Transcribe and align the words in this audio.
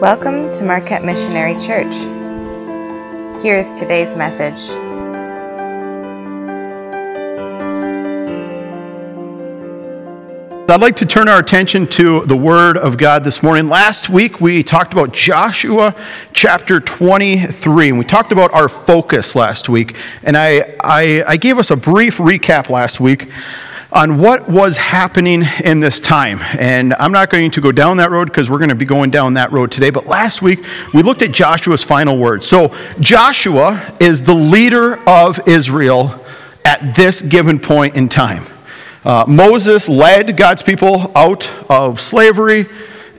Welcome 0.00 0.50
to 0.54 0.64
Marquette 0.64 1.04
Missionary 1.04 1.56
Church. 1.56 1.94
Here 3.40 3.56
is 3.56 3.70
today's 3.78 4.16
message. 4.16 4.70
I'd 10.68 10.80
like 10.80 10.96
to 10.96 11.06
turn 11.06 11.28
our 11.28 11.38
attention 11.38 11.86
to 11.90 12.26
the 12.26 12.36
Word 12.36 12.76
of 12.76 12.96
God 12.98 13.22
this 13.22 13.40
morning. 13.40 13.68
Last 13.68 14.08
week 14.08 14.40
we 14.40 14.64
talked 14.64 14.92
about 14.92 15.12
Joshua 15.12 15.94
chapter 16.32 16.80
23, 16.80 17.90
and 17.90 17.98
we 17.98 18.04
talked 18.04 18.32
about 18.32 18.52
our 18.52 18.68
focus 18.68 19.36
last 19.36 19.68
week. 19.68 19.94
And 20.24 20.36
I, 20.36 20.74
I, 20.82 21.22
I 21.24 21.36
gave 21.36 21.56
us 21.56 21.70
a 21.70 21.76
brief 21.76 22.18
recap 22.18 22.68
last 22.68 22.98
week 22.98 23.30
on 23.94 24.18
what 24.18 24.48
was 24.48 24.76
happening 24.76 25.44
in 25.62 25.78
this 25.78 26.00
time. 26.00 26.40
And 26.58 26.92
I'm 26.94 27.12
not 27.12 27.30
going 27.30 27.52
to 27.52 27.60
go 27.60 27.70
down 27.70 27.98
that 27.98 28.10
road 28.10 28.26
because 28.26 28.50
we're 28.50 28.58
going 28.58 28.70
to 28.70 28.74
be 28.74 28.84
going 28.84 29.10
down 29.10 29.34
that 29.34 29.52
road 29.52 29.70
today. 29.70 29.90
But 29.90 30.06
last 30.06 30.42
week, 30.42 30.64
we 30.92 31.02
looked 31.04 31.22
at 31.22 31.30
Joshua's 31.30 31.84
final 31.84 32.18
words. 32.18 32.48
So, 32.48 32.74
Joshua 32.98 33.96
is 34.00 34.22
the 34.22 34.34
leader 34.34 34.96
of 35.08 35.46
Israel 35.46 36.24
at 36.64 36.96
this 36.96 37.22
given 37.22 37.60
point 37.60 37.94
in 37.94 38.08
time. 38.08 38.44
Uh, 39.04 39.24
Moses 39.28 39.88
led 39.88 40.36
God's 40.36 40.62
people 40.62 41.12
out 41.14 41.48
of 41.70 42.00
slavery, 42.00 42.66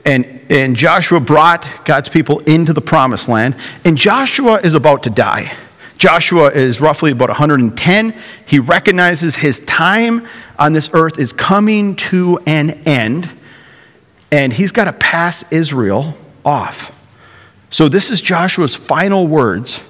and, 0.04 0.40
and 0.50 0.76
Joshua 0.76 1.20
brought 1.20 1.86
God's 1.86 2.10
people 2.10 2.40
into 2.40 2.74
the 2.74 2.82
promised 2.82 3.28
land. 3.28 3.56
And 3.84 3.96
Joshua 3.96 4.60
is 4.60 4.74
about 4.74 5.04
to 5.04 5.10
die. 5.10 5.56
Joshua 5.98 6.50
is 6.50 6.80
roughly 6.80 7.10
about 7.10 7.28
110. 7.28 8.14
He 8.44 8.58
recognizes 8.58 9.36
his 9.36 9.60
time 9.60 10.26
on 10.58 10.72
this 10.72 10.90
earth 10.92 11.18
is 11.18 11.32
coming 11.32 11.96
to 11.96 12.38
an 12.46 12.70
end, 12.86 13.30
and 14.30 14.52
he's 14.52 14.72
got 14.72 14.84
to 14.84 14.92
pass 14.92 15.44
Israel 15.50 16.16
off. 16.44 16.92
So, 17.70 17.88
this 17.88 18.10
is 18.10 18.20
Joshua's 18.20 18.74
final 18.74 19.26
words 19.26 19.80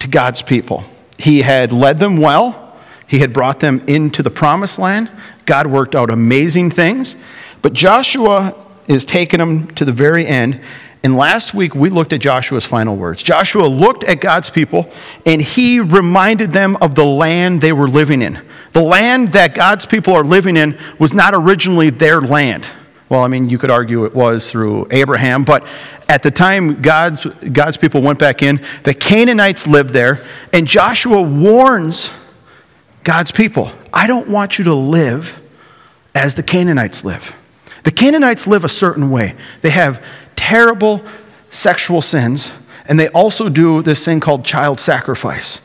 to 0.00 0.08
God's 0.08 0.42
people. 0.42 0.84
He 1.18 1.42
had 1.42 1.72
led 1.72 1.98
them 1.98 2.16
well, 2.16 2.76
he 3.06 3.18
had 3.18 3.32
brought 3.32 3.60
them 3.60 3.82
into 3.86 4.22
the 4.22 4.30
promised 4.30 4.78
land. 4.78 5.10
God 5.44 5.66
worked 5.66 5.94
out 5.94 6.10
amazing 6.10 6.70
things, 6.70 7.16
but 7.60 7.72
Joshua 7.72 8.54
is 8.86 9.04
taking 9.04 9.38
them 9.38 9.68
to 9.74 9.84
the 9.84 9.92
very 9.92 10.26
end. 10.26 10.60
And 11.02 11.16
last 11.16 11.54
week 11.54 11.74
we 11.74 11.88
looked 11.88 12.12
at 12.12 12.20
Joshua's 12.20 12.64
final 12.64 12.96
words. 12.96 13.22
Joshua 13.22 13.66
looked 13.66 14.04
at 14.04 14.20
God's 14.20 14.50
people 14.50 14.90
and 15.24 15.40
he 15.40 15.80
reminded 15.80 16.52
them 16.52 16.76
of 16.76 16.94
the 16.94 17.04
land 17.04 17.60
they 17.60 17.72
were 17.72 17.88
living 17.88 18.20
in. 18.20 18.40
The 18.72 18.82
land 18.82 19.32
that 19.32 19.54
God's 19.54 19.86
people 19.86 20.14
are 20.14 20.24
living 20.24 20.56
in 20.56 20.78
was 20.98 21.14
not 21.14 21.34
originally 21.34 21.90
their 21.90 22.20
land. 22.20 22.66
Well, 23.08 23.22
I 23.22 23.28
mean, 23.28 23.48
you 23.50 23.58
could 23.58 23.70
argue 23.70 24.04
it 24.04 24.14
was 24.14 24.48
through 24.48 24.86
Abraham, 24.92 25.42
but 25.42 25.66
at 26.08 26.22
the 26.22 26.30
time 26.30 26.80
God's, 26.80 27.24
God's 27.24 27.76
people 27.76 28.02
went 28.02 28.20
back 28.20 28.42
in, 28.42 28.64
the 28.84 28.94
Canaanites 28.94 29.66
lived 29.66 29.90
there, 29.90 30.24
and 30.52 30.66
Joshua 30.66 31.20
warns 31.20 32.12
God's 33.02 33.32
people 33.32 33.72
I 33.92 34.06
don't 34.06 34.28
want 34.28 34.58
you 34.58 34.64
to 34.66 34.74
live 34.74 35.40
as 36.14 36.34
the 36.34 36.42
Canaanites 36.42 37.02
live. 37.02 37.34
The 37.82 37.90
Canaanites 37.90 38.46
live 38.46 38.64
a 38.64 38.68
certain 38.68 39.10
way. 39.10 39.34
They 39.62 39.70
have 39.70 40.04
terrible 40.40 41.04
sexual 41.50 42.00
sins, 42.00 42.52
and 42.86 42.98
they 42.98 43.08
also 43.08 43.50
do 43.50 43.82
this 43.82 44.02
thing 44.02 44.20
called 44.20 44.42
child 44.42 44.80
sacrifice. 44.80 45.60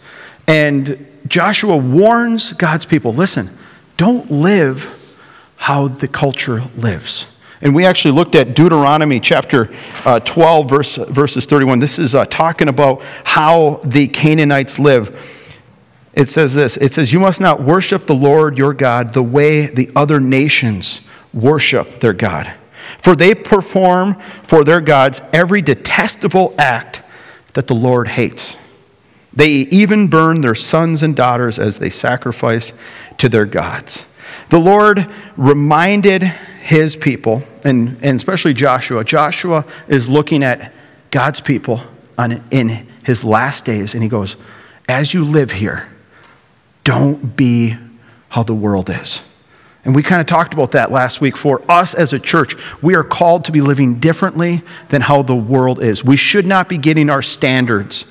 And 0.47 1.07
Joshua 1.29 1.77
warns 1.77 2.51
God's 2.51 2.85
people 2.85 3.13
listen, 3.13 3.57
don't 3.95 4.29
live 4.29 5.17
how 5.55 5.87
the 5.87 6.09
culture 6.09 6.65
lives. 6.75 7.25
And 7.61 7.73
we 7.73 7.85
actually 7.85 8.11
looked 8.11 8.35
at 8.35 8.53
Deuteronomy 8.53 9.21
chapter 9.21 9.73
uh, 10.03 10.19
12, 10.19 10.69
verse, 10.69 10.97
verses 10.97 11.45
31. 11.45 11.79
This 11.79 11.97
is 11.97 12.13
uh, 12.13 12.25
talking 12.25 12.67
about 12.67 13.01
how 13.23 13.79
the 13.85 14.09
Canaanites 14.09 14.77
live. 14.77 15.09
It 16.13 16.29
says 16.29 16.53
this 16.53 16.75
It 16.77 16.93
says, 16.93 17.13
You 17.13 17.21
must 17.21 17.39
not 17.39 17.61
worship 17.61 18.07
the 18.07 18.13
Lord 18.13 18.57
your 18.57 18.73
God 18.73 19.13
the 19.13 19.23
way 19.23 19.67
the 19.67 19.89
other 19.95 20.19
nations 20.19 20.99
worship 21.33 22.01
their 22.01 22.13
God. 22.13 22.53
For 23.01 23.15
they 23.15 23.33
perform 23.35 24.19
for 24.43 24.63
their 24.63 24.81
gods 24.81 25.21
every 25.33 25.61
detestable 25.61 26.53
act 26.57 27.01
that 27.53 27.67
the 27.67 27.75
Lord 27.75 28.09
hates. 28.09 28.57
They 29.33 29.49
even 29.49 30.07
burn 30.07 30.41
their 30.41 30.55
sons 30.55 31.03
and 31.03 31.15
daughters 31.15 31.59
as 31.59 31.79
they 31.79 31.89
sacrifice 31.89 32.71
to 33.17 33.27
their 33.27 33.45
gods. 33.45 34.05
The 34.49 34.59
Lord 34.59 35.09
reminded 35.35 36.23
his 36.23 36.95
people, 36.95 37.43
and, 37.63 37.97
and 38.01 38.17
especially 38.17 38.53
Joshua. 38.53 39.03
Joshua 39.03 39.65
is 39.87 40.07
looking 40.07 40.43
at 40.43 40.73
God's 41.11 41.41
people 41.41 41.81
on, 42.17 42.43
in 42.49 42.87
his 43.03 43.23
last 43.23 43.65
days, 43.65 43.93
and 43.93 44.01
he 44.01 44.09
goes, 44.09 44.35
As 44.87 45.13
you 45.13 45.23
live 45.25 45.51
here, 45.51 45.87
don't 46.83 47.35
be 47.35 47.77
how 48.29 48.43
the 48.43 48.55
world 48.55 48.89
is. 48.89 49.21
And 49.85 49.93
we 49.95 50.01
kind 50.01 50.19
of 50.19 50.25
talked 50.25 50.53
about 50.53 50.71
that 50.71 50.91
last 50.91 51.21
week. 51.21 51.37
For 51.37 51.61
us 51.71 51.93
as 51.93 52.11
a 52.11 52.19
church, 52.19 52.55
we 52.81 52.95
are 52.95 53.03
called 53.03 53.45
to 53.45 53.51
be 53.51 53.61
living 53.61 53.99
differently 53.99 54.63
than 54.89 55.01
how 55.01 55.21
the 55.21 55.35
world 55.35 55.81
is. 55.81 56.03
We 56.03 56.17
should 56.17 56.47
not 56.47 56.67
be 56.67 56.77
getting 56.77 57.09
our 57.09 57.21
standards 57.21 58.05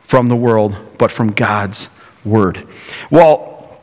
from 0.00 0.28
the 0.28 0.36
world, 0.36 0.76
but 0.96 1.10
from 1.10 1.30
God's 1.32 1.90
word. 2.24 2.66
Well, 3.10 3.78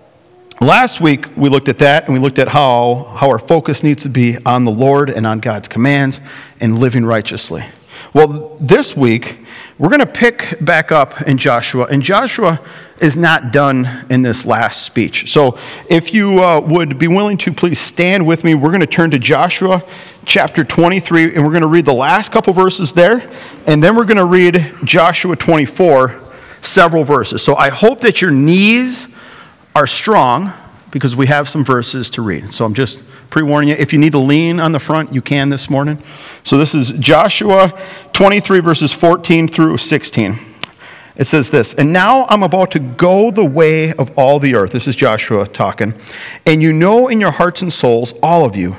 last 0.59 0.99
week 0.99 1.27
we 1.37 1.49
looked 1.49 1.69
at 1.69 1.77
that 1.79 2.05
and 2.05 2.13
we 2.13 2.19
looked 2.19 2.39
at 2.39 2.47
how, 2.47 3.15
how 3.15 3.29
our 3.29 3.39
focus 3.39 3.83
needs 3.83 4.01
to 4.03 4.09
be 4.09 4.37
on 4.43 4.65
the 4.65 4.71
Lord 4.71 5.11
and 5.11 5.27
on 5.27 5.39
God's 5.39 5.67
commands 5.67 6.19
and 6.59 6.79
living 6.79 7.05
righteously. 7.05 7.63
Well, 8.11 8.57
this 8.59 8.97
week 8.97 9.44
we're 9.77 9.89
going 9.89 9.99
to 9.99 10.05
pick 10.05 10.57
back 10.61 10.91
up 10.91 11.21
in 11.23 11.37
Joshua, 11.37 11.85
and 11.85 12.01
Joshua 12.01 12.61
is 12.99 13.17
not 13.17 13.51
done 13.51 14.05
in 14.09 14.21
this 14.21 14.45
last 14.45 14.83
speech. 14.83 15.31
So, 15.33 15.57
if 15.89 16.13
you 16.13 16.41
uh, 16.41 16.61
would 16.61 16.97
be 16.97 17.09
willing 17.09 17.37
to 17.39 17.51
please 17.51 17.79
stand 17.79 18.25
with 18.25 18.45
me, 18.45 18.55
we're 18.55 18.69
going 18.69 18.79
to 18.79 18.87
turn 18.87 19.11
to 19.11 19.19
Joshua 19.19 19.83
chapter 20.23 20.63
23, 20.63 21.35
and 21.35 21.43
we're 21.43 21.51
going 21.51 21.61
to 21.61 21.67
read 21.67 21.83
the 21.83 21.93
last 21.93 22.31
couple 22.31 22.53
verses 22.53 22.93
there, 22.93 23.29
and 23.67 23.83
then 23.83 23.97
we're 23.97 24.05
going 24.05 24.15
to 24.15 24.25
read 24.25 24.73
Joshua 24.85 25.35
24, 25.35 26.21
several 26.61 27.03
verses. 27.03 27.43
So, 27.43 27.57
I 27.57 27.67
hope 27.67 27.99
that 28.01 28.21
your 28.21 28.31
knees 28.31 29.09
are 29.75 29.87
strong 29.87 30.53
because 30.89 31.17
we 31.17 31.27
have 31.27 31.49
some 31.49 31.65
verses 31.65 32.09
to 32.11 32.21
read. 32.21 32.53
So, 32.53 32.63
I'm 32.63 32.73
just 32.73 33.03
pre 33.35 33.43
warning 33.43 33.67
you. 33.67 33.75
If 33.75 33.91
you 33.91 33.99
need 33.99 34.13
to 34.13 34.17
lean 34.17 34.61
on 34.61 34.71
the 34.71 34.79
front, 34.79 35.13
you 35.13 35.21
can 35.21 35.49
this 35.49 35.69
morning. 35.69 36.01
So, 36.45 36.57
this 36.57 36.73
is 36.73 36.93
Joshua 36.93 37.77
23, 38.13 38.61
verses 38.61 38.93
14 38.93 39.49
through 39.49 39.75
16. 39.75 40.39
It 41.17 41.27
says 41.27 41.49
this, 41.49 41.73
and 41.73 41.91
now 41.91 42.27
I'm 42.27 42.43
about 42.43 42.71
to 42.71 42.79
go 42.79 43.31
the 43.31 43.43
way 43.43 43.91
of 43.91 44.17
all 44.17 44.39
the 44.39 44.55
earth. 44.55 44.71
This 44.71 44.87
is 44.87 44.95
Joshua 44.95 45.45
talking. 45.47 45.95
And 46.45 46.61
you 46.61 46.71
know 46.71 47.09
in 47.09 47.19
your 47.19 47.31
hearts 47.31 47.61
and 47.61 47.73
souls, 47.73 48.13
all 48.23 48.45
of 48.45 48.55
you, 48.55 48.77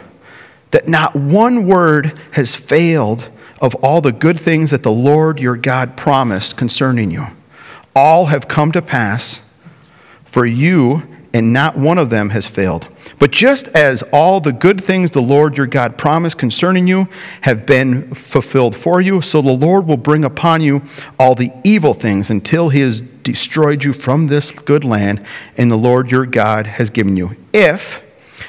that 0.71 0.89
not 0.89 1.15
one 1.15 1.67
word 1.67 2.19
has 2.31 2.57
failed 2.57 3.29
of 3.61 3.75
all 3.85 4.01
the 4.01 4.11
good 4.11 4.41
things 4.41 4.71
that 4.71 4.83
the 4.83 4.91
Lord 4.91 5.39
your 5.39 5.57
God 5.59 5.99
promised 5.99 6.57
concerning 6.57 7.11
you. 7.11 7.27
All 7.95 8.27
have 8.27 8.49
come 8.49 8.73
to 8.73 8.81
pass 8.81 9.43
for 10.25 10.47
you, 10.47 11.03
and 11.37 11.53
not 11.53 11.77
one 11.77 11.99
of 11.99 12.09
them 12.09 12.31
has 12.31 12.47
failed. 12.47 12.89
But 13.19 13.31
just 13.31 13.69
as 13.69 14.03
all 14.05 14.41
the 14.41 14.53
good 14.53 14.83
things 14.83 15.11
the 15.11 15.21
Lord 15.21 15.59
your 15.59 15.67
God 15.67 15.99
promised 15.99 16.39
concerning 16.39 16.87
you 16.87 17.09
have 17.43 17.67
been 17.67 18.15
fulfilled 18.15 18.75
for 18.75 19.03
you, 19.03 19.21
so 19.21 19.43
the 19.43 19.53
Lord 19.53 19.87
will 19.87 19.99
bring 19.99 20.25
upon 20.25 20.63
you 20.63 20.81
all 21.19 21.35
the 21.35 21.53
evil 21.63 21.93
things 21.93 22.31
until 22.31 22.71
he 22.71 22.81
has 22.81 23.03
destroyed 23.03 23.85
you 23.85 23.93
from 23.93 24.29
this 24.29 24.51
good 24.51 24.83
land 24.83 25.23
and 25.59 25.71
the 25.71 25.77
Lord 25.77 26.11
your 26.11 26.25
God 26.25 26.67
has 26.67 26.89
given 26.89 27.19
you. 27.19 27.37
If 27.53 28.03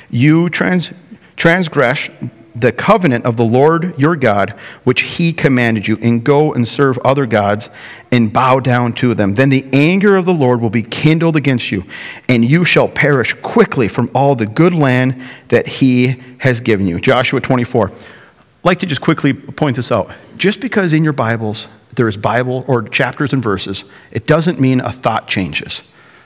you 0.09 0.50
trans- 0.50 0.94
transgress 1.36 2.10
the 2.59 2.71
covenant 2.71 3.25
of 3.25 3.38
the 3.38 3.45
Lord 3.45 3.98
your 4.00 4.15
God, 4.15 4.51
which 4.83 5.01
he 5.01 5.31
commanded 5.31 5.88
you, 5.88 5.98
and 6.01 6.24
go 6.24 6.54
and 6.54 6.68
serve 6.68 6.98
other 7.00 7.25
gods 7.25 7.69
and 8.12 8.31
bow 8.33 8.59
down 8.59 8.94
to 8.94 9.13
them. 9.13 9.36
Then 9.36 9.50
the 9.50 9.65
anger 9.74 10.15
of 10.15 10.25
the 10.25 10.33
Lord 10.33 10.62
will 10.62 10.69
be 10.69 10.83
kindled 10.83 11.36
against 11.36 11.71
you, 11.71 11.86
and 12.27 12.44
you 12.44 12.65
shall 12.65 12.88
perish 12.88 13.33
quickly 13.42 13.88
from 13.88 14.09
all 14.15 14.36
the 14.36 14.45
good 14.45 14.74
land 14.74 15.21
that 15.50 15.68
he 15.68 16.21
has 16.39 16.59
given 16.59 16.88
you. 16.88 17.00
Joshua 17.00 17.39
24. 17.42 17.89
I'd 17.89 17.95
like 18.63 18.80
to 18.80 18.86
just 18.86 19.01
quickly 19.01 19.33
point 19.33 19.75
this 19.75 19.92
out. 19.92 20.12
Just 20.38 20.59
because 20.59 20.94
in 20.94 21.04
your 21.04 21.13
Bibles 21.13 21.68
there 21.94 22.07
is 22.07 22.18
Bible 22.18 22.63
or 22.68 22.83
chapters 22.83 23.33
and 23.33 23.42
verses, 23.42 23.83
it 24.12 24.27
doesn't 24.27 24.59
mean 24.59 24.81
a 24.81 24.92
thought 24.92 25.27
changes. 25.27 25.81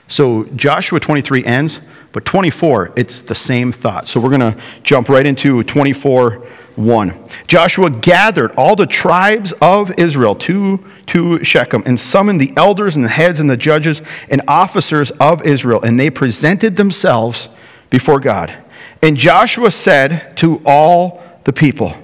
So 0.08 0.44
Joshua 0.56 1.00
23 1.00 1.44
ends 1.44 1.80
but 2.12 2.24
24, 2.24 2.92
it's 2.96 3.20
the 3.20 3.34
same 3.34 3.72
thought. 3.72 4.06
So 4.06 4.20
we're 4.20 4.36
going 4.36 4.52
to 4.52 4.60
jump 4.82 5.08
right 5.08 5.24
into 5.24 5.62
24 5.62 6.46
1. 6.76 7.28
Joshua 7.46 7.90
gathered 7.90 8.52
all 8.56 8.76
the 8.76 8.86
tribes 8.86 9.52
of 9.60 9.92
Israel 9.98 10.34
to, 10.36 10.82
to 11.06 11.42
Shechem 11.44 11.82
and 11.84 11.98
summoned 12.00 12.40
the 12.40 12.52
elders 12.56 12.96
and 12.96 13.04
the 13.04 13.10
heads 13.10 13.40
and 13.40 13.50
the 13.50 13.56
judges 13.56 14.02
and 14.30 14.40
officers 14.48 15.10
of 15.12 15.42
Israel, 15.42 15.82
and 15.82 15.98
they 16.00 16.10
presented 16.10 16.76
themselves 16.76 17.48
before 17.90 18.20
God. 18.20 18.56
And 19.02 19.16
Joshua 19.16 19.70
said 19.70 20.36
to 20.38 20.62
all 20.64 21.22
the 21.44 21.52
people, 21.52 21.96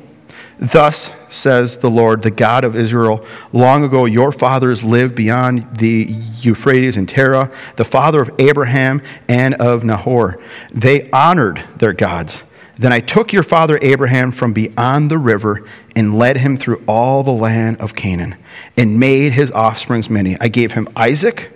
Thus 0.58 1.12
says 1.28 1.78
the 1.78 1.90
Lord, 1.90 2.22
the 2.22 2.31
God 2.31 2.64
of 2.64 2.75
Israel 2.75 3.25
Long 3.52 3.84
ago, 3.84 4.05
your 4.06 4.32
fathers 4.32 4.82
lived 4.82 5.14
beyond 5.14 5.78
the 5.78 6.05
Euphrates 6.40 6.96
and 6.96 7.08
Terah, 7.08 7.50
the 7.76 7.84
father 7.84 8.20
of 8.20 8.31
Abraham 8.38 9.00
and 9.28 9.55
of 9.55 9.84
Nahor. 9.84 10.40
They 10.72 11.10
honored 11.10 11.64
their 11.76 11.93
gods. 11.93 12.43
Then 12.78 12.93
I 12.93 13.00
took 13.00 13.32
your 13.32 13.43
father 13.43 13.78
Abraham 13.82 14.31
from 14.31 14.52
beyond 14.52 15.10
the 15.10 15.19
river 15.19 15.64
and 15.96 16.16
led 16.16 16.37
him 16.38 16.56
through 16.56 16.84
all 16.87 17.25
the 17.25 17.32
land 17.32 17.78
of 17.81 17.96
Canaan 17.96 18.37
and 18.76 19.00
made 19.00 19.32
his 19.32 19.50
offsprings 19.50 20.08
many. 20.08 20.37
I 20.40 20.49
gave 20.49 20.72
him 20.72 20.88
Isaac. 20.94 21.50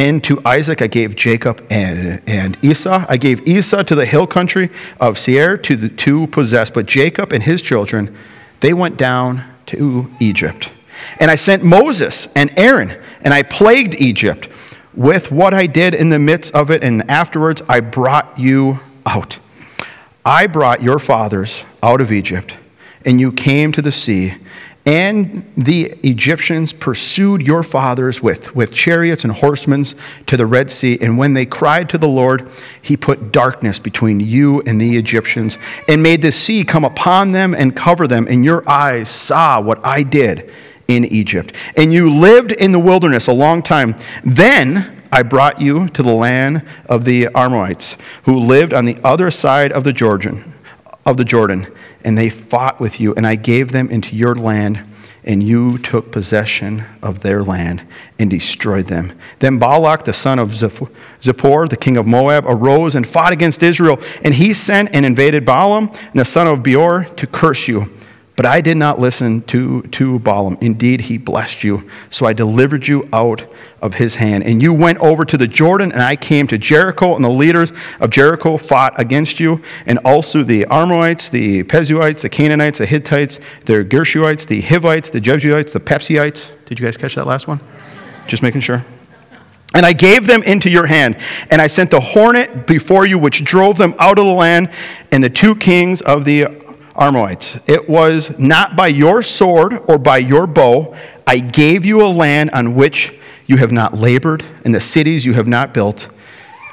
And 0.00 0.24
to 0.24 0.40
Isaac 0.46 0.80
I 0.80 0.86
gave 0.86 1.14
Jacob 1.14 1.62
and, 1.68 2.22
and 2.26 2.56
Esau. 2.64 3.04
I 3.06 3.18
gave 3.18 3.46
Esau 3.46 3.82
to 3.82 3.94
the 3.94 4.06
hill 4.06 4.26
country 4.26 4.70
of 4.98 5.18
Seir 5.18 5.58
to, 5.58 5.76
the, 5.76 5.90
to 5.90 6.26
possess, 6.28 6.70
but 6.70 6.86
Jacob 6.86 7.34
and 7.34 7.42
his 7.42 7.60
children, 7.60 8.16
they 8.60 8.72
went 8.72 8.96
down 8.96 9.44
to 9.66 10.10
Egypt. 10.18 10.72
And 11.18 11.30
I 11.30 11.34
sent 11.34 11.62
Moses 11.62 12.28
and 12.34 12.50
Aaron, 12.58 12.98
and 13.20 13.34
I 13.34 13.42
plagued 13.42 13.94
Egypt 13.96 14.48
with 14.94 15.30
what 15.30 15.52
I 15.52 15.66
did 15.66 15.92
in 15.92 16.08
the 16.08 16.18
midst 16.18 16.54
of 16.54 16.70
it, 16.70 16.82
and 16.82 17.08
afterwards 17.10 17.60
I 17.68 17.80
brought 17.80 18.38
you 18.38 18.80
out. 19.04 19.38
I 20.24 20.46
brought 20.46 20.82
your 20.82 20.98
fathers 20.98 21.64
out 21.82 22.00
of 22.00 22.10
Egypt, 22.10 22.54
and 23.04 23.20
you 23.20 23.32
came 23.32 23.70
to 23.72 23.82
the 23.82 23.92
sea 23.92 24.36
and 24.86 25.50
the 25.56 25.86
Egyptians 26.02 26.72
pursued 26.72 27.42
your 27.42 27.62
fathers 27.62 28.22
with, 28.22 28.54
with 28.56 28.72
chariots 28.72 29.24
and 29.24 29.32
horsemen 29.32 29.84
to 30.26 30.36
the 30.36 30.46
Red 30.46 30.70
Sea. 30.70 30.98
And 31.00 31.18
when 31.18 31.34
they 31.34 31.44
cried 31.44 31.88
to 31.90 31.98
the 31.98 32.08
Lord, 32.08 32.48
he 32.80 32.96
put 32.96 33.30
darkness 33.30 33.78
between 33.78 34.20
you 34.20 34.62
and 34.62 34.80
the 34.80 34.96
Egyptians 34.96 35.58
and 35.86 36.02
made 36.02 36.22
the 36.22 36.32
sea 36.32 36.64
come 36.64 36.84
upon 36.84 37.32
them 37.32 37.54
and 37.54 37.76
cover 37.76 38.08
them. 38.08 38.26
And 38.28 38.44
your 38.44 38.66
eyes 38.68 39.08
saw 39.10 39.60
what 39.60 39.84
I 39.84 40.02
did 40.02 40.50
in 40.88 41.04
Egypt. 41.04 41.54
And 41.76 41.92
you 41.92 42.10
lived 42.10 42.52
in 42.52 42.72
the 42.72 42.78
wilderness 42.78 43.26
a 43.26 43.32
long 43.32 43.62
time. 43.62 43.96
Then 44.24 45.02
I 45.12 45.22
brought 45.22 45.60
you 45.60 45.88
to 45.90 46.02
the 46.02 46.14
land 46.14 46.64
of 46.86 47.04
the 47.04 47.28
Amorites, 47.34 47.96
who 48.24 48.38
lived 48.38 48.72
on 48.72 48.86
the 48.86 48.98
other 49.04 49.30
side 49.30 49.72
of 49.72 49.84
the 49.84 49.92
Jordan, 49.92 50.54
of 51.06 51.16
the 51.16 51.24
Jordan 51.24 51.66
and 52.04 52.16
they 52.16 52.28
fought 52.30 52.80
with 52.80 53.00
you, 53.00 53.14
and 53.14 53.26
I 53.26 53.34
gave 53.34 53.72
them 53.72 53.90
into 53.90 54.16
your 54.16 54.34
land, 54.34 54.84
and 55.22 55.42
you 55.42 55.76
took 55.78 56.10
possession 56.10 56.84
of 57.02 57.20
their 57.20 57.44
land 57.44 57.86
and 58.18 58.30
destroyed 58.30 58.86
them. 58.86 59.12
Then 59.40 59.58
Balak, 59.58 60.06
the 60.06 60.14
son 60.14 60.38
of 60.38 60.50
Zippor, 60.52 61.68
the 61.68 61.76
king 61.76 61.98
of 61.98 62.06
Moab, 62.06 62.44
arose 62.46 62.94
and 62.94 63.06
fought 63.06 63.32
against 63.32 63.62
Israel, 63.62 64.00
and 64.24 64.34
he 64.34 64.54
sent 64.54 64.90
and 64.94 65.04
invaded 65.04 65.44
Balaam, 65.44 65.90
the 66.14 66.24
son 66.24 66.46
of 66.46 66.62
Beor, 66.62 67.04
to 67.16 67.26
curse 67.26 67.68
you. 67.68 67.92
But 68.40 68.46
I 68.46 68.62
did 68.62 68.78
not 68.78 68.98
listen 68.98 69.42
to, 69.48 69.82
to 69.82 70.18
Balaam. 70.18 70.56
Indeed, 70.62 71.02
he 71.02 71.18
blessed 71.18 71.62
you. 71.62 71.86
So 72.08 72.24
I 72.24 72.32
delivered 72.32 72.88
you 72.88 73.06
out 73.12 73.46
of 73.82 73.96
his 73.96 74.14
hand. 74.14 74.44
And 74.44 74.62
you 74.62 74.72
went 74.72 74.96
over 75.00 75.26
to 75.26 75.36
the 75.36 75.46
Jordan, 75.46 75.92
and 75.92 76.00
I 76.00 76.16
came 76.16 76.46
to 76.46 76.56
Jericho, 76.56 77.14
and 77.14 77.22
the 77.22 77.28
leaders 77.28 77.70
of 78.00 78.08
Jericho 78.08 78.56
fought 78.56 78.98
against 78.98 79.40
you, 79.40 79.60
and 79.84 79.98
also 80.06 80.42
the 80.42 80.64
Amorites, 80.70 81.28
the 81.28 81.64
Perizzites, 81.64 82.22
the 82.22 82.30
Canaanites, 82.30 82.78
the 82.78 82.86
Hittites, 82.86 83.40
the 83.66 83.84
Girgashites, 83.84 84.46
the 84.46 84.62
Hivites, 84.62 85.10
the 85.10 85.20
Jebusites, 85.20 85.74
the 85.74 85.80
Perizzites. 85.80 86.50
Did 86.64 86.80
you 86.80 86.86
guys 86.86 86.96
catch 86.96 87.16
that 87.16 87.26
last 87.26 87.46
one? 87.46 87.60
Just 88.26 88.42
making 88.42 88.62
sure. 88.62 88.86
And 89.74 89.86
I 89.86 89.92
gave 89.92 90.26
them 90.26 90.42
into 90.42 90.68
your 90.68 90.86
hand, 90.86 91.16
and 91.50 91.62
I 91.62 91.68
sent 91.68 91.90
the 91.90 92.00
hornet 92.00 92.66
before 92.66 93.06
you, 93.06 93.18
which 93.18 93.44
drove 93.44 93.76
them 93.76 93.94
out 93.98 94.18
of 94.18 94.24
the 94.24 94.32
land, 94.32 94.70
and 95.12 95.22
the 95.22 95.30
two 95.30 95.54
kings 95.54 96.00
of 96.00 96.24
the 96.24 96.59
Amorites. 97.00 97.58
It 97.66 97.88
was 97.88 98.38
not 98.38 98.76
by 98.76 98.88
your 98.88 99.22
sword 99.22 99.82
or 99.88 99.98
by 99.98 100.18
your 100.18 100.46
bow. 100.46 100.94
I 101.26 101.38
gave 101.38 101.86
you 101.86 102.02
a 102.02 102.08
land 102.08 102.50
on 102.50 102.74
which 102.74 103.14
you 103.46 103.56
have 103.56 103.72
not 103.72 103.94
labored, 103.94 104.44
and 104.64 104.74
the 104.74 104.80
cities 104.80 105.24
you 105.24 105.32
have 105.32 105.48
not 105.48 105.74
built, 105.74 106.08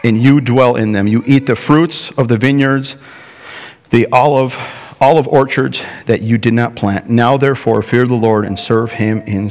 and 0.03 0.21
you 0.21 0.41
dwell 0.41 0.75
in 0.75 0.91
them. 0.91 1.07
You 1.07 1.24
eat 1.25 1.47
the 1.47 1.56
fruits 1.56 2.12
of 2.12 2.27
the 2.27 2.38
vineyards, 2.38 2.97
the 3.89 4.06
olive, 4.12 4.56
olive 5.00 5.27
orchards 5.27 5.81
that 6.06 6.21
you 6.21 6.38
did 6.38 6.53
not 6.53 6.75
plant. 6.75 7.09
Now, 7.09 7.38
therefore, 7.38 7.81
fear 7.81 8.06
the 8.06 8.13
Lord 8.13 8.45
and 8.45 8.59
serve 8.59 8.91
him 8.91 9.21
in 9.21 9.50